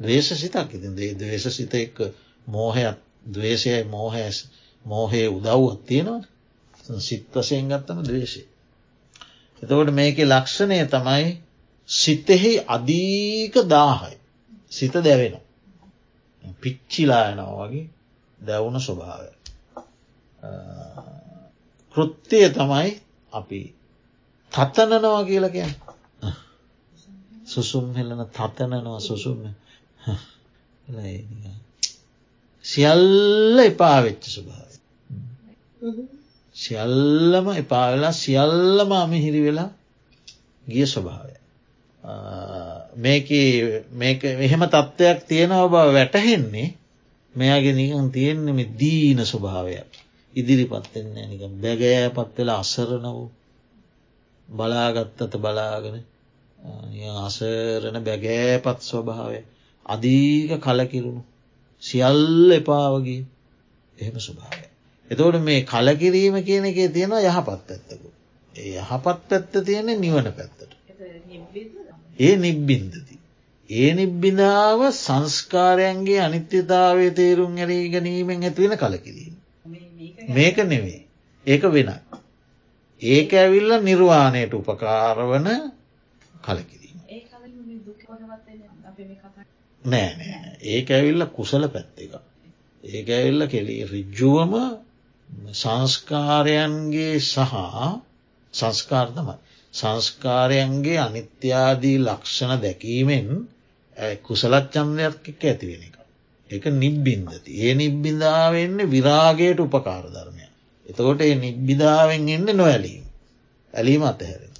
[0.00, 1.98] දවේශ සිතක් ඉතින් දේ දවේශ සිත එක්ක
[2.46, 4.36] මෝහයක් දවේශයයි මෝහැස්
[4.84, 6.22] මෝහයේ උදව්වත් තියෙනවා
[7.00, 8.42] සිත් වසයෙන් ගත්තම දවේශය.
[9.62, 11.42] එතකොට මේක ලක්ෂණය තමයි
[11.88, 14.16] සිතෙහි අධීක දාහයි.
[14.70, 15.36] සිත දැවෙන.
[16.60, 17.90] පිච්චිලායනවා වගේ
[18.38, 19.30] දැවුණ ස්වභාවය.
[21.96, 22.90] කෘත්තිය තමයි
[23.32, 23.60] අපි
[24.52, 25.68] තත්තනනවා කියල කිය
[27.44, 29.38] සුසුම් හෙලන තතනනවා සුසුම්
[32.64, 34.72] සියල්ල එපාවෙච්ච ස්වභාව
[36.56, 39.70] සියල්ලම එපාවෙලා සියල්ලම අමිහිරි වෙලා
[40.66, 41.34] ගිය ස්වභාවය.
[42.96, 46.68] මේක එහෙම තත්ත්වයක් තියෙනව බව වැටහෙන්නේ
[47.34, 49.90] මෙයාගේ නිකන් තියෙන්නේ මේ දීන ස්වභාවයක්.
[50.34, 53.28] ඉදිරි පත්වෙන්නේ නික බැගෑ පත්වෙලා අසරණ වූ
[54.48, 55.96] බලාගත්තත බලාගෙන
[57.22, 59.40] අසරණ බැගෑපත් ස්වභාවය
[59.86, 61.22] අධීක කලකිරුණු
[61.82, 63.22] සියල්ල එපාවගේ
[63.96, 64.66] එහෙම ස්වභාවය.
[65.10, 68.08] එතවට මේ කලකිරීම කියන එක තියෙන යහපත් පැත්තකු.
[68.54, 70.70] ඒ යහපත් පැත්ත තියෙන නිවන පැත්තට.
[72.18, 73.18] ඒ නිබ්බින්දති.
[73.70, 79.34] ඒ නිබ්බිඳාව සංස්කාරයන්ගේ අනිත්‍යතාවය තේරුම් ඇරී ගැනීමෙන් ඇතිවෙන කලකිරීම.
[80.30, 81.00] මේක නෙවේ.
[81.46, 81.90] ඒක වෙන.
[83.02, 85.48] ඒක ඇවිල්ල නිර්වාණයට උපකාරවන
[86.42, 86.98] කලකිරීම.
[89.82, 92.14] නෑ නෑ ඒක ඇවිල්ල කුසල පැත්ත එක.
[92.84, 94.52] ඒක ඇවිල්ල කෙලි රිජ්ජුවම
[95.54, 97.54] සංස්කාරයන්ගේ සහ
[98.54, 99.36] සංස්කාර්තමයි.
[99.74, 103.28] සංස්කාරයන්ගේ අනිත්‍යාදී ලක්ෂණ දැකීමෙන්
[104.22, 105.96] කුසලච්චන්දයක් එක්ක ඇතිවෙන එක.
[106.50, 107.50] එක නිබ්බින්දති.
[107.58, 110.46] ඒ නිබ්බිඳාවවෙන්න විරාගයට උපකාර ධර්මය.
[110.86, 113.04] එතකොට ඒ නිබ්බිධාවෙන් එන්න නොඇලීම.
[113.74, 114.51] ඇලීම අතහැර.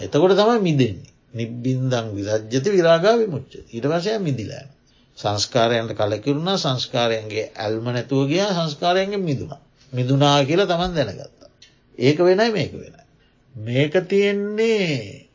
[0.00, 1.12] එතකොට තමයි මිදෙන්නේ.
[1.34, 4.68] නිබ්බින්දං විරජ්ජති විරාගා විමුච්ච ඊට පසය මිදිලෑන.
[5.18, 9.62] සංස්කාරයන්ට කලකිරුණා සංස්කාරයන්ගේ ඇල්ම නැතුව ගියා සංස්කාරයන්ගේ මිදුණා.
[9.92, 11.50] මිදුනා කියලා තමන් දැනගත්තා.
[11.98, 12.96] ඒක වෙනයි මේක වෙන.
[13.54, 15.26] මේක තියෙන්නේ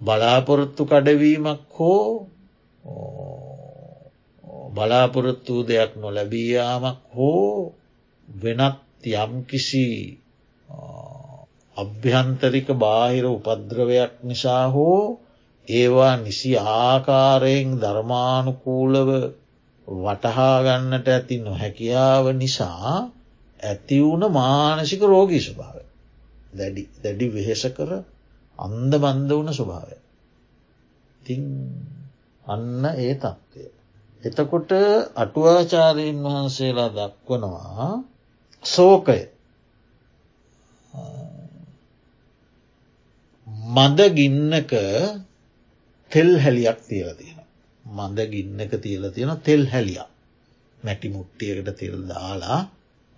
[0.00, 2.28] බලාපොරොත්තු කඩවීමක් හෝ
[4.74, 7.74] බලාපොරොත්තු දෙයක් නොලැබීයාමක් හෝ
[8.28, 8.76] වෙනත්
[9.14, 9.86] යම් කිසි
[11.76, 15.00] අභ්‍යන්තරික බාහිර උපද්‍රවයක් නිසා හෝ
[15.68, 19.10] ඒවා නිසි ආකාරයෙන් ධර්මානුකූලව
[19.88, 22.94] වටහාගන්නට ඇති නොහැකියාව නිසා
[23.60, 25.76] ඇතිවුණ මානසික රෝගී ස්වභාව
[26.52, 27.92] දැඩි දැඩි වෙහෙස කර
[28.58, 29.96] අන්ද බන්ධ වන ස්වභාවය.
[31.20, 31.44] තිං
[32.44, 33.64] අන්න ඒ තත්ත්වය.
[34.22, 34.70] එතකොට
[35.16, 37.88] අටුවාචාරීන් වහන්සේලා දක්වනවා
[38.64, 39.20] සෝකය
[43.76, 44.72] මද ගින්නක
[46.10, 47.40] තෙල් හැලියක් තියල තියෙන.
[47.84, 50.10] මද ගින්නක තියල තියෙන තෙල් හැලියක්
[50.78, 52.60] මැටි මුට්ටියකට තෙල් දාලා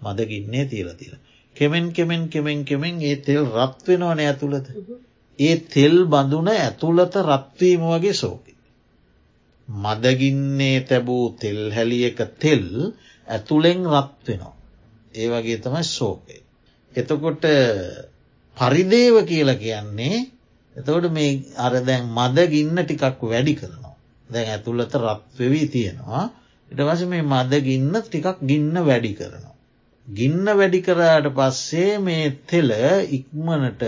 [0.00, 1.18] මද ගින්නේ තියල තියෙන.
[1.56, 4.66] කෙමෙන් කෙමෙන් කෙමෙන් කෙමෙන් ඒ තෙල් රත් වෙනවන ඇතුළත.
[5.38, 8.54] ඒ තෙල් බඳුන ඇතුළත රත්වීම වගේ සෝකි.
[9.68, 12.66] මදගින්නේ තැබූ තෙල් හැලියක තෙල්
[13.26, 14.56] ඇතුළෙන් රත් වෙනවා.
[15.14, 16.38] ඒ වගේ තමයි සෝකය.
[16.92, 17.44] එතකොට
[18.56, 20.16] පරිදේව කියල කියන්නේ
[20.78, 23.94] එතකොට මේ අර දැන් මද ගින්න ටිකක් වැඩි කරනවා.
[24.30, 26.24] දැන් ඇතුළත රත්වවී තියෙනවා.
[26.70, 29.54] ඉට වස මේ මද ගින්න ටිකක් ගින්න වැඩි කරනවා.
[30.08, 32.70] ගින්න වැඩි කරාට පස්සේ මේ තෙල
[33.10, 33.82] ඉක්මනට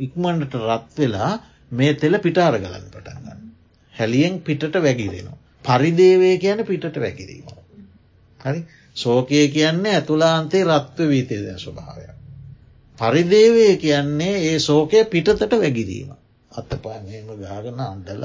[0.00, 1.32] ඉක්මනට රත් වෙලා
[1.72, 3.40] මේ තෙල පිටාර ගලන් පටන්ගන්න.
[3.94, 5.38] හැලියෙන් පිටට වැගිරෙනවා.
[5.64, 7.46] පරිදේවේ කියන පිටට වැකිරීම.
[8.40, 8.60] හරි
[8.96, 12.11] සෝකය කියන්නේ ඇතුලාන්තේ රත්ව වීතයද ස්වභාවයක්.
[12.98, 16.10] පරිදේවේ කියන්නේ ඒ සෝකය පිටතට වැගිරීම.
[16.52, 18.24] අත්තපානම ගාගන අන්ඩල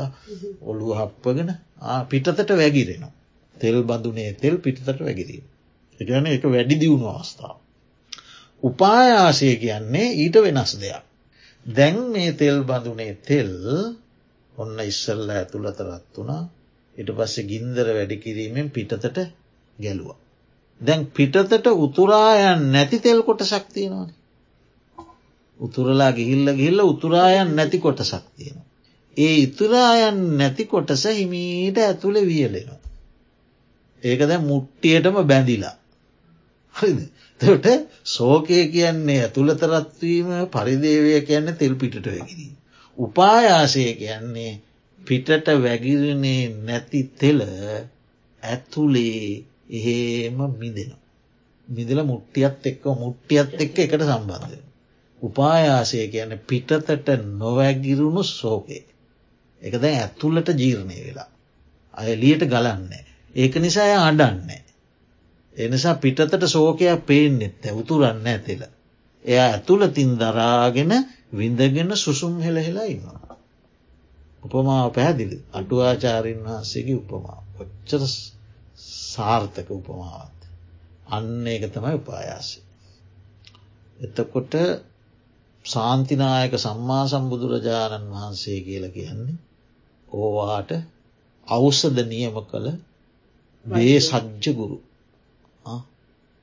[0.63, 1.49] ඔළුව හප්පගෙන
[2.06, 3.13] පිටතට වැගිරෙනවා.
[3.58, 5.45] තෙල් බඳුනේ තෙල් පිටතට වැගිරීම.
[5.99, 7.58] එකන එක වැඩි දියුණු අවස්ථාව.
[8.63, 11.03] උපායාසය කියන්නේ ඊට වෙනස් දෙයක්.
[11.65, 13.53] දැන් මේ තෙල් බඳුනේ තෙල්
[14.53, 16.43] ඔන්න ඉස්සල්ල ඇතුළත රත් වුණා
[16.95, 19.17] ඉට පස්සේ ගින්දර වැඩි කිරීමෙන් පිටතට
[19.77, 20.19] ගැලුවා.
[20.82, 24.10] දැන් පිටතට උතුරායන් නැති තෙල් කොට ශක්තියනවාන.
[25.59, 28.57] උතුරලා ගිහිල්ල ගිහිල්ල උතුරායන් නැති කොට ශක්තියන.
[29.17, 32.79] ඒ ඉතුරායන් නැති කොටස හිමීට ඇතුළ වියලෙනවා.
[34.03, 35.75] ඒක දැ මුට්ටියටම බැඳිලා.
[36.75, 36.99] හරිද
[37.41, 37.67] තට
[38.07, 42.53] සෝකය කියන්නේ ඇතුළතරත්වීම පරිදේවය කියන්න තෙල් පිටට වැකිරීම.
[42.97, 44.53] උපායාසය කියන්නේ
[44.99, 47.39] පිටට වැගිරනේ නැති තෙල
[48.43, 51.03] ඇතුලේ එහෙම මිදෙනවා.
[51.67, 54.59] මිදල මුට්ටියත් එක්ක මුට්ටියත් එක්ක එකට සම්බන්ධය.
[55.21, 58.86] උපායාසය කියන පිටතට නොවැගිරුණු සෝකේ.
[59.62, 61.30] එක දැ ඇතුල්ලට ජීර්ණය වෙලා.
[61.93, 63.03] අය ලියට ගලන්නේ.
[63.36, 64.63] ඒක නිසා අඩන්නේ.
[65.56, 68.62] එනිසා පිටතට සෝකයක් පේනෙත් උතුරන්න ඇතිල.
[69.25, 70.91] එයා ඇතුළතින් දරාගෙන
[71.32, 73.38] විඳගෙන සුසුම් හෙළහෙලා ඉන්නවා.
[74.43, 78.03] උපමාව පැහැදිලි අටුවාචාරීන් වහන්සේගේ උපමා ඔච්චර
[79.12, 80.39] සාර්ථක උපමාවත්.
[81.08, 82.60] අන්න ඒක තමයි උපායාසය.
[83.99, 84.53] එතකොට
[85.67, 89.38] සාන්තිනායක සම්මා සම්බුදුරජාණන් වහන්සේ කියල කියන්නේ
[90.08, 90.71] ඕවාට
[91.47, 92.67] අවසද නියම කළ
[93.65, 94.77] බේ සජ්ජගුරු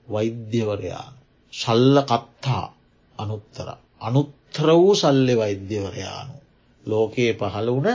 [0.07, 1.15] වෛද්‍යවරයාන
[1.53, 2.67] ශල්ල කත්තා
[3.19, 3.69] අනුත්තර.
[4.01, 6.37] අනුත්තර වූ සල්ලෙ වෛද්‍යවරයානු
[6.85, 7.91] ලෝකයේ පහළ වුණ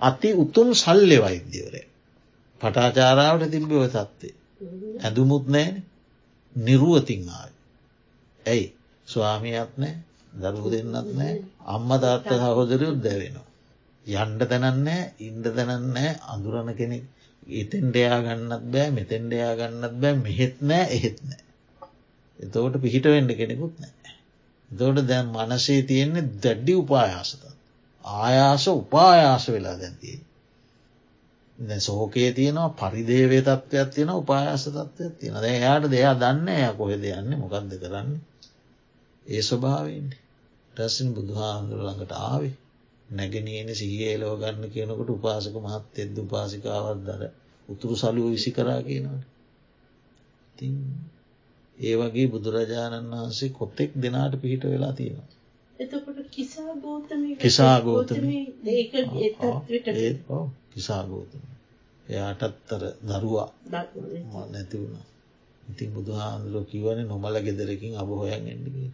[0.00, 1.82] අති උතුම් සල්ලෙ වෛද්‍යවරය.
[2.60, 4.34] පටාචාරාවට තිබ්බව තත්වේ
[5.00, 5.76] ඇඳුමුත් නෑන
[6.56, 7.52] නිරුවතින් ආය
[8.46, 8.66] ඇයි?
[9.08, 9.94] ස්වාමියත් නෑ
[10.34, 11.34] දරුව දෙන්නත් නෑ
[11.66, 13.46] අම්ම තාත්ත සහෝදරයුත් දැවෙනවා.
[14.06, 17.04] යන්ඩ තැනන්නෑ ඉන්ඩ තැනන්නෑ අඳුරණ කෙනෙක්
[17.54, 21.42] එතෙන්ඩයා ගන්නත් බෑ මෙතෙන්ඩයා ගන්නත් බෑ මෙහෙත් නෑ එහෙත් නෑ.
[22.38, 24.14] එතවට පිහිට වෙන්ඩ කෙනෙකුත් නෑ.
[24.70, 27.42] දොට දැන් මනසේ තියෙන්නේ දැඩ්ඩි උපායාසත.
[28.04, 30.18] ආයාස උපායාස වෙලා දැන්තිය.
[31.58, 36.96] දැ සෝකයේ තියෙනවා පරිදේවේ තත්ත්වයක් තියෙන උපායාස තත්වයක් තියෙන ද එයාට දෙයා දන්න එය කොහෙ
[36.98, 38.10] දෙයන්නේ මොකක්ද කරන්න
[39.26, 40.23] ඒ ස්වභාවන්නේ
[40.74, 42.54] ටැසින් බුදුහාන්දුර ළඟට ආවේ.
[43.08, 47.22] නැගෙනන සිහියලෝ ගන්න කියනකට උපාසක මහත් එද්ද උපාසිකාවත් දර
[47.68, 49.24] උතුරු සලුව විසි කරා කියනවට
[50.56, 50.66] ති
[51.78, 55.28] ඒ වගේ බුදුරජාණන් වහන්සේ කොත්තෙක් දෙනාට පිහිට වෙලා තියෙනවා.
[57.40, 58.22] කිසා ගෝතම
[60.70, 61.42] කිසා ගෝතම.
[62.06, 63.48] එයාටත්තර දරුවා
[64.46, 64.76] නැති.
[64.76, 65.06] වුණා.
[65.62, 68.90] ඉතින් බුදුහාන්දුරෝ කිවන නොමල ගෙදරකින් අබ හොයන් එන්නගේ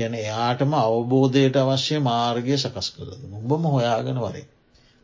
[0.00, 4.46] කැන එයාටම අවබෝධයට අවශ්‍ය මාර්ගය සකස් කරද උඹම හොයාගෙන වරේ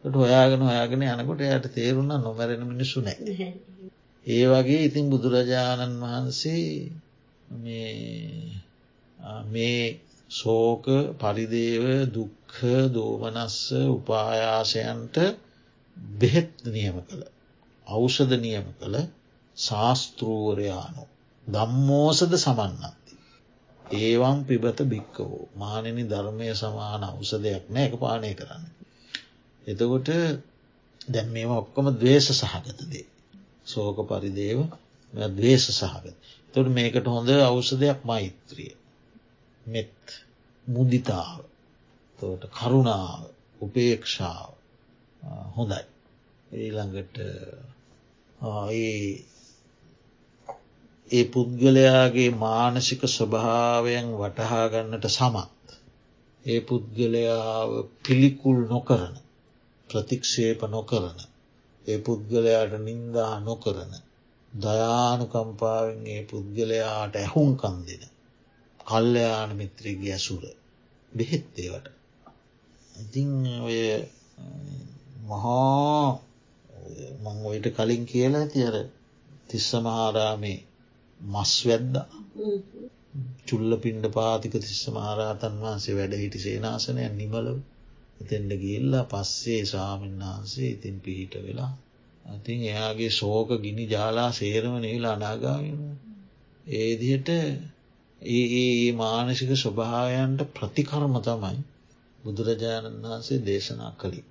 [0.05, 3.49] ට හොයාගෙන හොයාගෙන යනකොට යට තේරුණ නොමැරෙන මිනිස්සු නෑ.
[4.27, 6.67] ඒ වගේ ඉතින් බුදුරජාණන් වහන්සේ
[9.47, 9.81] මේ
[10.31, 10.85] සෝක
[11.17, 12.59] පරිදේව දුක්හ
[12.91, 15.17] දෝමනස්ස උපායාසයන්ට
[16.17, 17.25] බෙහෙත් නියම කළ
[17.87, 18.97] අවෂධ නියම කළ
[19.57, 21.05] ශාස්තෘූවරයානු
[21.47, 22.96] දම්මෝසද සමන්නත්ති.
[23.91, 28.64] ඒවන් පිබත භික්කවෝ මානනි ධර්මය සමාන අවසදයක් නෑ එක පානය කරන්න.
[29.62, 30.09] එතකොට
[31.09, 33.07] දැන් මේම ඔක්කොම දවේශ සහගතදේ.
[33.64, 34.61] සෝක පරිදේව
[35.32, 36.16] දවේශ සහගත.
[36.55, 38.74] තොට මේකට හොඳ අවසදයක් මෛත්‍රිය.
[39.64, 39.97] මෙත්
[40.66, 41.41] මුදිතාව
[42.18, 43.22] තෝට කරුණාව
[43.61, 44.51] උපේක්ෂාව
[45.55, 45.84] හොඳයි.
[46.55, 47.16] ඊළඟට
[48.70, 49.24] ඒ
[51.27, 55.77] පුද්ගලයාගේ මානසික ස්වභාවයන් වටහාගන්නට සමත්.
[56.45, 57.71] ඒ පුද්ගලයාව
[58.03, 59.15] පිළිකුල් නොකරන
[59.91, 61.19] ප්‍රතික්ෂේප නොකරන
[61.85, 63.93] ඒ පුද්ගලයාට නින්දා නොකරන
[64.53, 68.05] දයානුකම්පාවෙන් ඒ පුද්ගලයාට ඇහුම් කන්දින
[68.87, 70.45] කල්්‍යයාන මිත්‍රගේ ඇසුර
[71.13, 71.87] බෙහෙත්තේවට
[72.95, 73.79] ඉතිං ඔය
[75.25, 76.19] මහා
[77.23, 78.77] මං ඔයිට කලින් කියලා ඇති අර
[79.49, 80.59] තිස්ස මහාරාමේ
[81.21, 81.95] මස් වැද්ද
[83.47, 87.57] චුල්ල පින්ඩ පාතික තිස්ස මහරාතන් වහන්සේ වැඩ හිටි සේනාසනය නිමලව
[88.21, 91.73] එතෙන්ට ගිල්ලා පස්සේ සාමීන් වහන්සේ ඉතින් පිහිට වෙලා
[92.29, 95.83] අතින් එයාගේ සෝක ගිනි ජාලා සේරම නිවිලා අනාගාමීම
[96.75, 97.29] ඒදියට
[98.23, 101.59] ඒ මානසික ස්වභාවයන්ට ප්‍රතිකර්ම තමයි
[102.19, 104.23] බුදුරජාණන් වහන්සේ දේශනා කළි.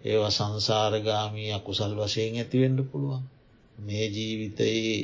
[0.00, 3.24] ඒවා සංසාරගාමී අකුසල් වශයෙන් ඇතිවෙන්ඩ පුළුවන්.
[3.78, 4.96] මේ ජීවිතයේ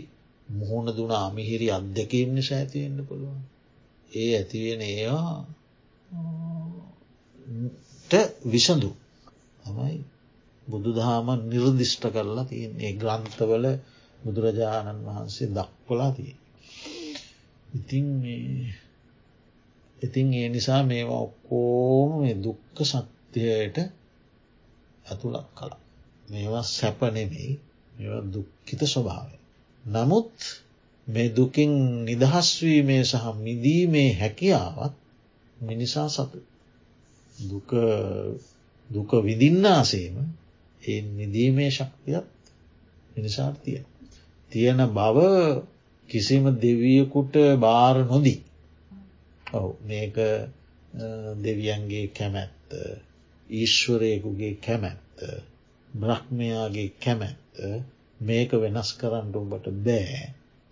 [0.49, 3.43] මුහුණ දුන අමිහිරි අත්දැකීම් නිසා ඇතිවෙන්න පුළුවන්.
[4.13, 5.47] ඒ ඇතිවෙන ඒවා
[8.45, 8.91] විසඳු
[9.65, 9.99] තමයි
[10.71, 13.67] බුදු දහම නිර්දිෂ්ට කරලා තියෙන් ඒ ග්‍රන්ථවල
[14.25, 16.35] බුදුරජාණන් වහන්සේ දක්වලා තිය.
[17.75, 18.07] ඉතින්
[20.03, 22.11] ඉතින් ඒ නිසා මේවා ඔක්කෝම
[22.43, 23.77] දුක්ක සත්‍යයට
[25.07, 25.79] ඇතුළක් කලා.
[26.31, 27.61] මේවා සැප නෙමෙයි
[28.33, 29.38] දුක්කිත ස්වභාවය.
[29.89, 30.33] නමුත්
[31.07, 31.73] මේ දුකින්
[32.05, 34.95] නිදහස්වීමේ සහ මිදීමේ හැකියාවත්
[35.57, 36.39] මිනිසා සතු.
[38.91, 40.17] දුක විදින්නාසේම
[40.83, 42.29] ඒ නිදීමේ ශක්තියත්
[43.15, 43.87] මිනිසාට තියෙන.
[44.53, 45.19] තියෙන බව
[46.09, 48.41] කිසිම දෙවියකුට බාර නොදී.
[49.47, 50.17] ඔව මේක
[51.43, 52.69] දෙවියන්ගේ කැමැත්ත
[53.51, 55.19] ඊශ්වරයකුගේ කැමැත්ත
[55.91, 57.55] බ්‍රහ්මයාගේ කැමැත්ත
[58.21, 60.21] මේක වෙනස් කරන්න උඹට බෑ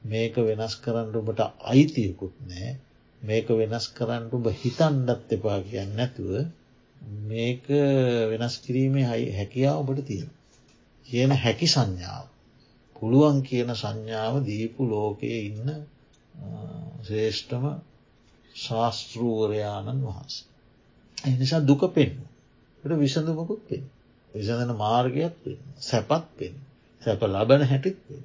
[0.03, 2.77] මේක වෙනස් කරන්න ඔබට අයිතියකුත් නෑ
[3.21, 6.33] මේක වෙනස් කරන්න ඔබ හිතන්ඩත් එපා කියන්න නැතුව
[7.25, 7.67] මේක
[8.31, 10.31] වෙනස් කිරීමේ හයි හැකියාව ඔබට තියෙන.
[11.07, 12.27] කියන හැකි සංඥාව.
[12.97, 15.69] පුළුවන් කියන සංඥාව දීපු ලෝකයේ ඉන්න
[17.03, 17.65] ශ්‍රේෂ්ඨම
[18.55, 20.35] ශාස්තෘූවරයාණන් වහන්ස.
[21.19, 22.25] එනිසා දුක පෙන්ු.
[22.83, 23.85] ට විසඳුමකුත් පෙන්.
[24.35, 26.55] විසඳන මාර්ගයක් පෙන් සැපත් පෙන්
[27.07, 28.23] සැප ලබන හැටිත් පෙන්.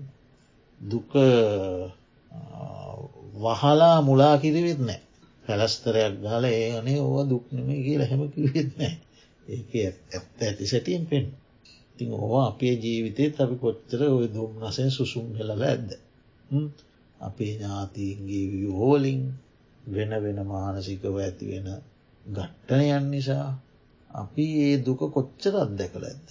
[0.81, 1.11] දුක
[3.35, 5.01] වහලා මුලා කිරිවෙත් නෑ.
[5.45, 8.93] පැලස්තරයක් ගාල ඒ අනේ ඕවා දුක්නම කියලා හැම කිවෙත් නෑ.
[9.47, 9.71] ඒක
[10.09, 11.25] ඇත්ත ඇති සැටියෙන් පෙන්.
[11.91, 15.89] ඉතින් ඕවා අපේ ජීවිතේ අපි කොච්චර ඔය දුම් නසෙන් සුසුම් හෙලල ඇද්ද.
[17.19, 19.21] අපේ ඥාතීන්ගේ වියෝලින්
[19.87, 21.67] වෙන වෙන මානසිකව ඇති වෙන
[22.25, 23.47] ගට්ටනයන් නිසා
[24.09, 26.27] අපි ඒ දුක කොච්චර අත්දැකළ ඇද.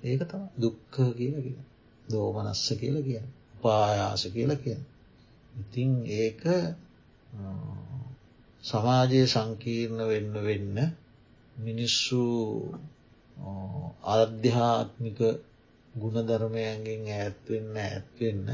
[0.00, 1.71] ඒක තම දුක්ක කියලා කිය
[2.08, 3.22] දෝමනස්ස කියල කිය
[3.62, 4.82] පායාස කියලා කියෙන්.
[5.54, 6.42] ඉතින් ඒක
[8.64, 10.76] සමාජයේ සංකීර්ණ වෙන්න වෙන්න
[11.56, 12.22] මිනිස්සු
[14.12, 15.18] අධ්‍යාත්මික
[15.94, 18.48] ගුණධර්මයන්ගෙන් ඇත්වෙන්න ඇත්වෙන්න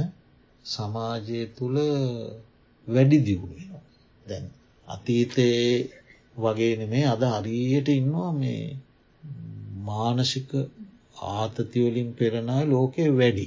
[0.64, 1.78] සමාජය තුළ
[2.88, 3.84] වැඩි දියුණෙනවා.
[4.26, 4.44] දැන්
[4.88, 5.72] අතීතයේ
[6.36, 8.64] වගේ නෙමේ අද හරියට ඉන්නවා මේ
[9.84, 10.50] මානසික
[11.28, 13.46] ආතතිවලින් පෙරණයි ලෝකය වැඩි.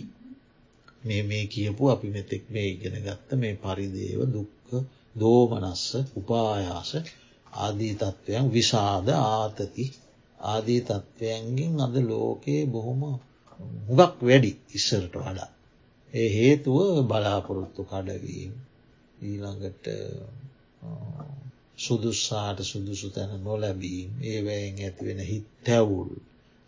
[1.03, 4.69] මේ මේ කියපු අපි මෙතෙක් මේ ඉගෙන ගත්ත මේ පරිදේව දුක්ක
[5.15, 6.91] දෝමනස්ස උපායාස
[7.53, 9.85] ආදී තත්ත්වයන් විසාද ආතති
[10.39, 13.01] ආදී තත්ත්වයන්ගෙන් අද ලෝකයේ බොහොම
[13.89, 15.49] හුගක් වැඩි ඉස්සරට වඩා.
[16.13, 18.53] ඒ හේතුව බලාපොරොත්තු කඩවීම
[19.21, 19.85] ඊළඟට
[21.77, 26.11] සුදුස්සාට සුදුසු තැන නොලැබීම් ඒවැයෙන් ඇතිවෙන හිත් තැවුල්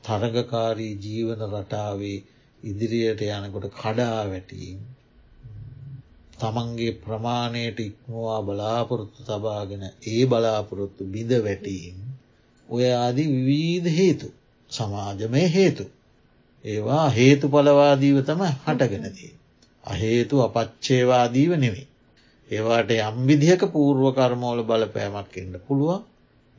[0.03, 2.17] තරගකාරී ජීවන රටාවේ
[2.63, 4.79] ඉදිරියට යනකොට කඩා වැටීම්
[6.37, 11.97] තමන්ගේ ප්‍රමාණයට ඉක්මවා බලාපොරොත්තු තබාගෙන ඒ බලාපොරොත්තු බිඳ වැටීම්
[12.69, 14.27] ඔය ආදි විවිධ හේතු
[14.71, 15.85] සමාජමය හේතු
[16.65, 19.31] ඒවා හේතු පලවාදීව තම හටගෙනදී.
[19.83, 21.87] අහේතු අපච්චේවාදීව නෙවෙයි.
[22.49, 26.01] ඒවාට යම් විදිහක පූර්ව කර්මෝල බලපෑමක් එන්න පුළුවන්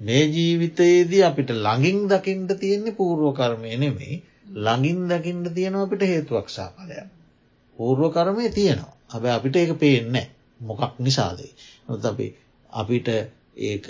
[0.01, 4.17] මේ ජීවිතයේදී අපිට ළඟින් දකිින්ට තියෙන්නේ පූර්ව කර්මය නෙමෙයි
[4.57, 6.97] ළඟින් දකිින්ට තියෙනවා අපිට හේතුවක් සාපලය.
[7.77, 10.27] පූර්ව කර්මය තියෙනවා හැබැ අපිට ඒක පේන්නේ
[10.61, 11.53] මොකක් නිසාදේ
[11.87, 12.27] නොත අපි
[12.73, 13.09] අපිට
[13.63, 13.87] ඒක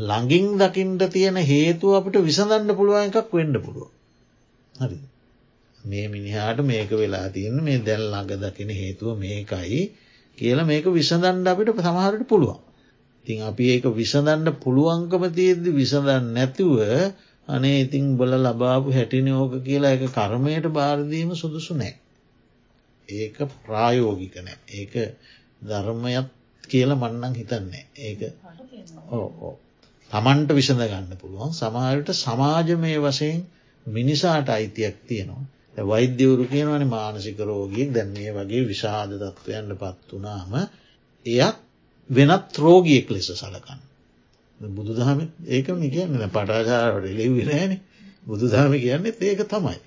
[0.00, 3.90] ළඟින් දකිින්ට තියෙන හේතු අපිට විසඳන්න පුළුවන් එකක් වෙන්න පුළුව.
[4.74, 4.98] හරි.
[5.80, 9.82] මේ මිනිහාට මේක වෙලා තියන්න මේ දැල් ළඟ දකින හේතුව මේකයි
[10.38, 12.60] කියල මේක විසඳන්ඩ අපිට සමහරට පුළුවන්.
[13.24, 16.76] තින් අපි ඒක විසඳන්න පුළුවන්කම තියෙද්දි විසඳන්න නැතුව
[17.48, 21.94] අනේ ඉතිං බොල ලබාපු හැටිනයෝක කියලා එක කර්මයට බාරදීම සුදුසු නෑ.
[23.08, 24.58] ඒක ප්‍රායෝගික නෑ.
[24.70, 24.92] ඒක
[25.62, 26.28] ධර්මයත්
[26.64, 28.20] කියල මන්නන් හිතන්නේ ඒක
[29.10, 29.52] ඕ
[30.10, 31.52] තමන්ට විසඳ ගන්න පුළුවන්.
[31.52, 33.40] සමහරට සමාජමය වශයෙන්
[33.86, 35.46] මිනිසාට අයිතියක් තියෙනවා.
[35.84, 40.52] වෛද්‍යවරු කියනවන මානසික රෝගියෙන් දැන් මේ වගේ විශාද තත්ත්වයන්ට පත් වනාම
[41.26, 41.58] එයත්
[42.10, 43.80] වෙනත් රෝගියෙක් ලෙස සලකන්න
[44.60, 47.72] බුදු දහම ඒක කියන්න පටාචාරට එලිවිරෑන
[48.24, 49.78] බුදු දහම කියන්නෙත් ඒක තමයි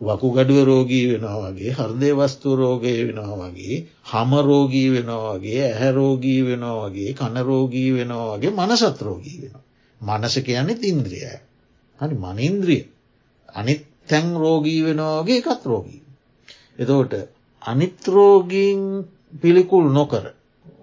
[0.00, 6.40] වකුගඩුව රෝගී වෙනවා වගේ හර්දය වස්තු රෝගය වෙනවා වගේ හම රෝගී වෙනවා වගේ ඇහැ රෝගී
[6.42, 9.64] වෙනවා වගේ කනරෝගී වෙනවා වගේ මනසත් රෝගී වෙනවා.
[10.00, 11.38] මනස කියන්නේ ඉන්ද්‍රියය.
[12.00, 12.82] හරි මනින්ද්‍රිය
[13.48, 16.02] අනිත් තැන් රෝගී වෙනවාගේ එකත් රෝගී.
[16.78, 17.12] එතෝට
[17.62, 18.82] අනිත්‍රෝගීන්
[19.40, 20.24] පිළිකුල් නොකර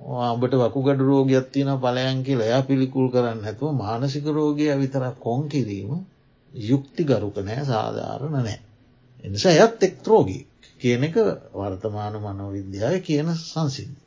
[0.07, 5.91] ආඹට වකුගඩ රෝගයක් තියෙන පලයන් කියල එයා පිළිකුල් කරන්න ඇතුව මානසික රෝගය විතරක් කොන් කිරීම
[6.53, 8.59] යුක්ති ගරුක නෑ සාධාරණ නෑ.
[9.23, 10.43] එනිසා ඇත් එක්ත්‍රෝගී
[10.79, 11.17] කියන එක
[11.53, 13.97] වර්තමාන මනෝවිද්‍යාව කියන සංසිද්ධ.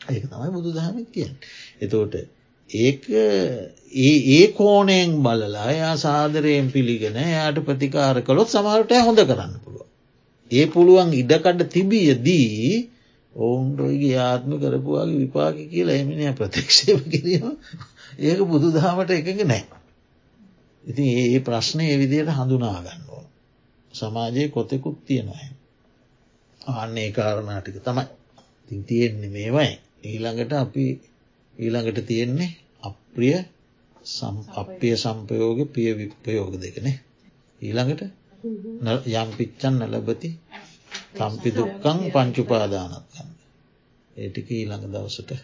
[0.00, 1.36] ඒක තමයි බුදු දහම කියෙන්.
[1.80, 2.14] එතෝට
[2.70, 9.86] ඒක ඒ කෝනයෙන් බලලා එයා සාදරයෙන් පිළිගෙන යායට ප්‍රතිකාර කළොත් සමහරට හොඳ කරන්න පුළුව.
[10.50, 12.12] ඒ පුළුවන් ඉඩකඩ තිබිය
[13.36, 17.46] දී ඔවුන්ටොයිගේ ආත්ම කරපුවාගේ විපාකි කියලා එමිනි ප්‍රතික්ෂේප කිරීම
[18.18, 19.64] ඒක බුදු දහමට එකක නෑ.
[20.84, 23.26] ඉතින් ඒ ප්‍රශ්නය එවිදියට හඳුනාගන්න ඕන.
[23.94, 25.48] සමාජයේ කොතෙකුත් තියෙනවහැ.
[26.60, 28.06] අන්නේ කාරණාටික තමයි
[28.68, 30.84] තින් තියෙන්නේ මේවයි ඊළඟට අපි
[31.54, 32.50] ඊළඟට තියෙන්නේ
[32.82, 33.38] අප්‍රිය
[34.52, 36.96] අප්‍රිය සම්පයෝග පිය විප්පයෝග දෙකනේ
[37.60, 38.02] ඊළඟට
[39.12, 40.28] යම් පිච්චන් නලබති
[41.16, 43.30] තම්පි දුක්කං පංචුපාදානත්කන්න
[44.16, 45.38] ඒටික ඊළඟ දවසට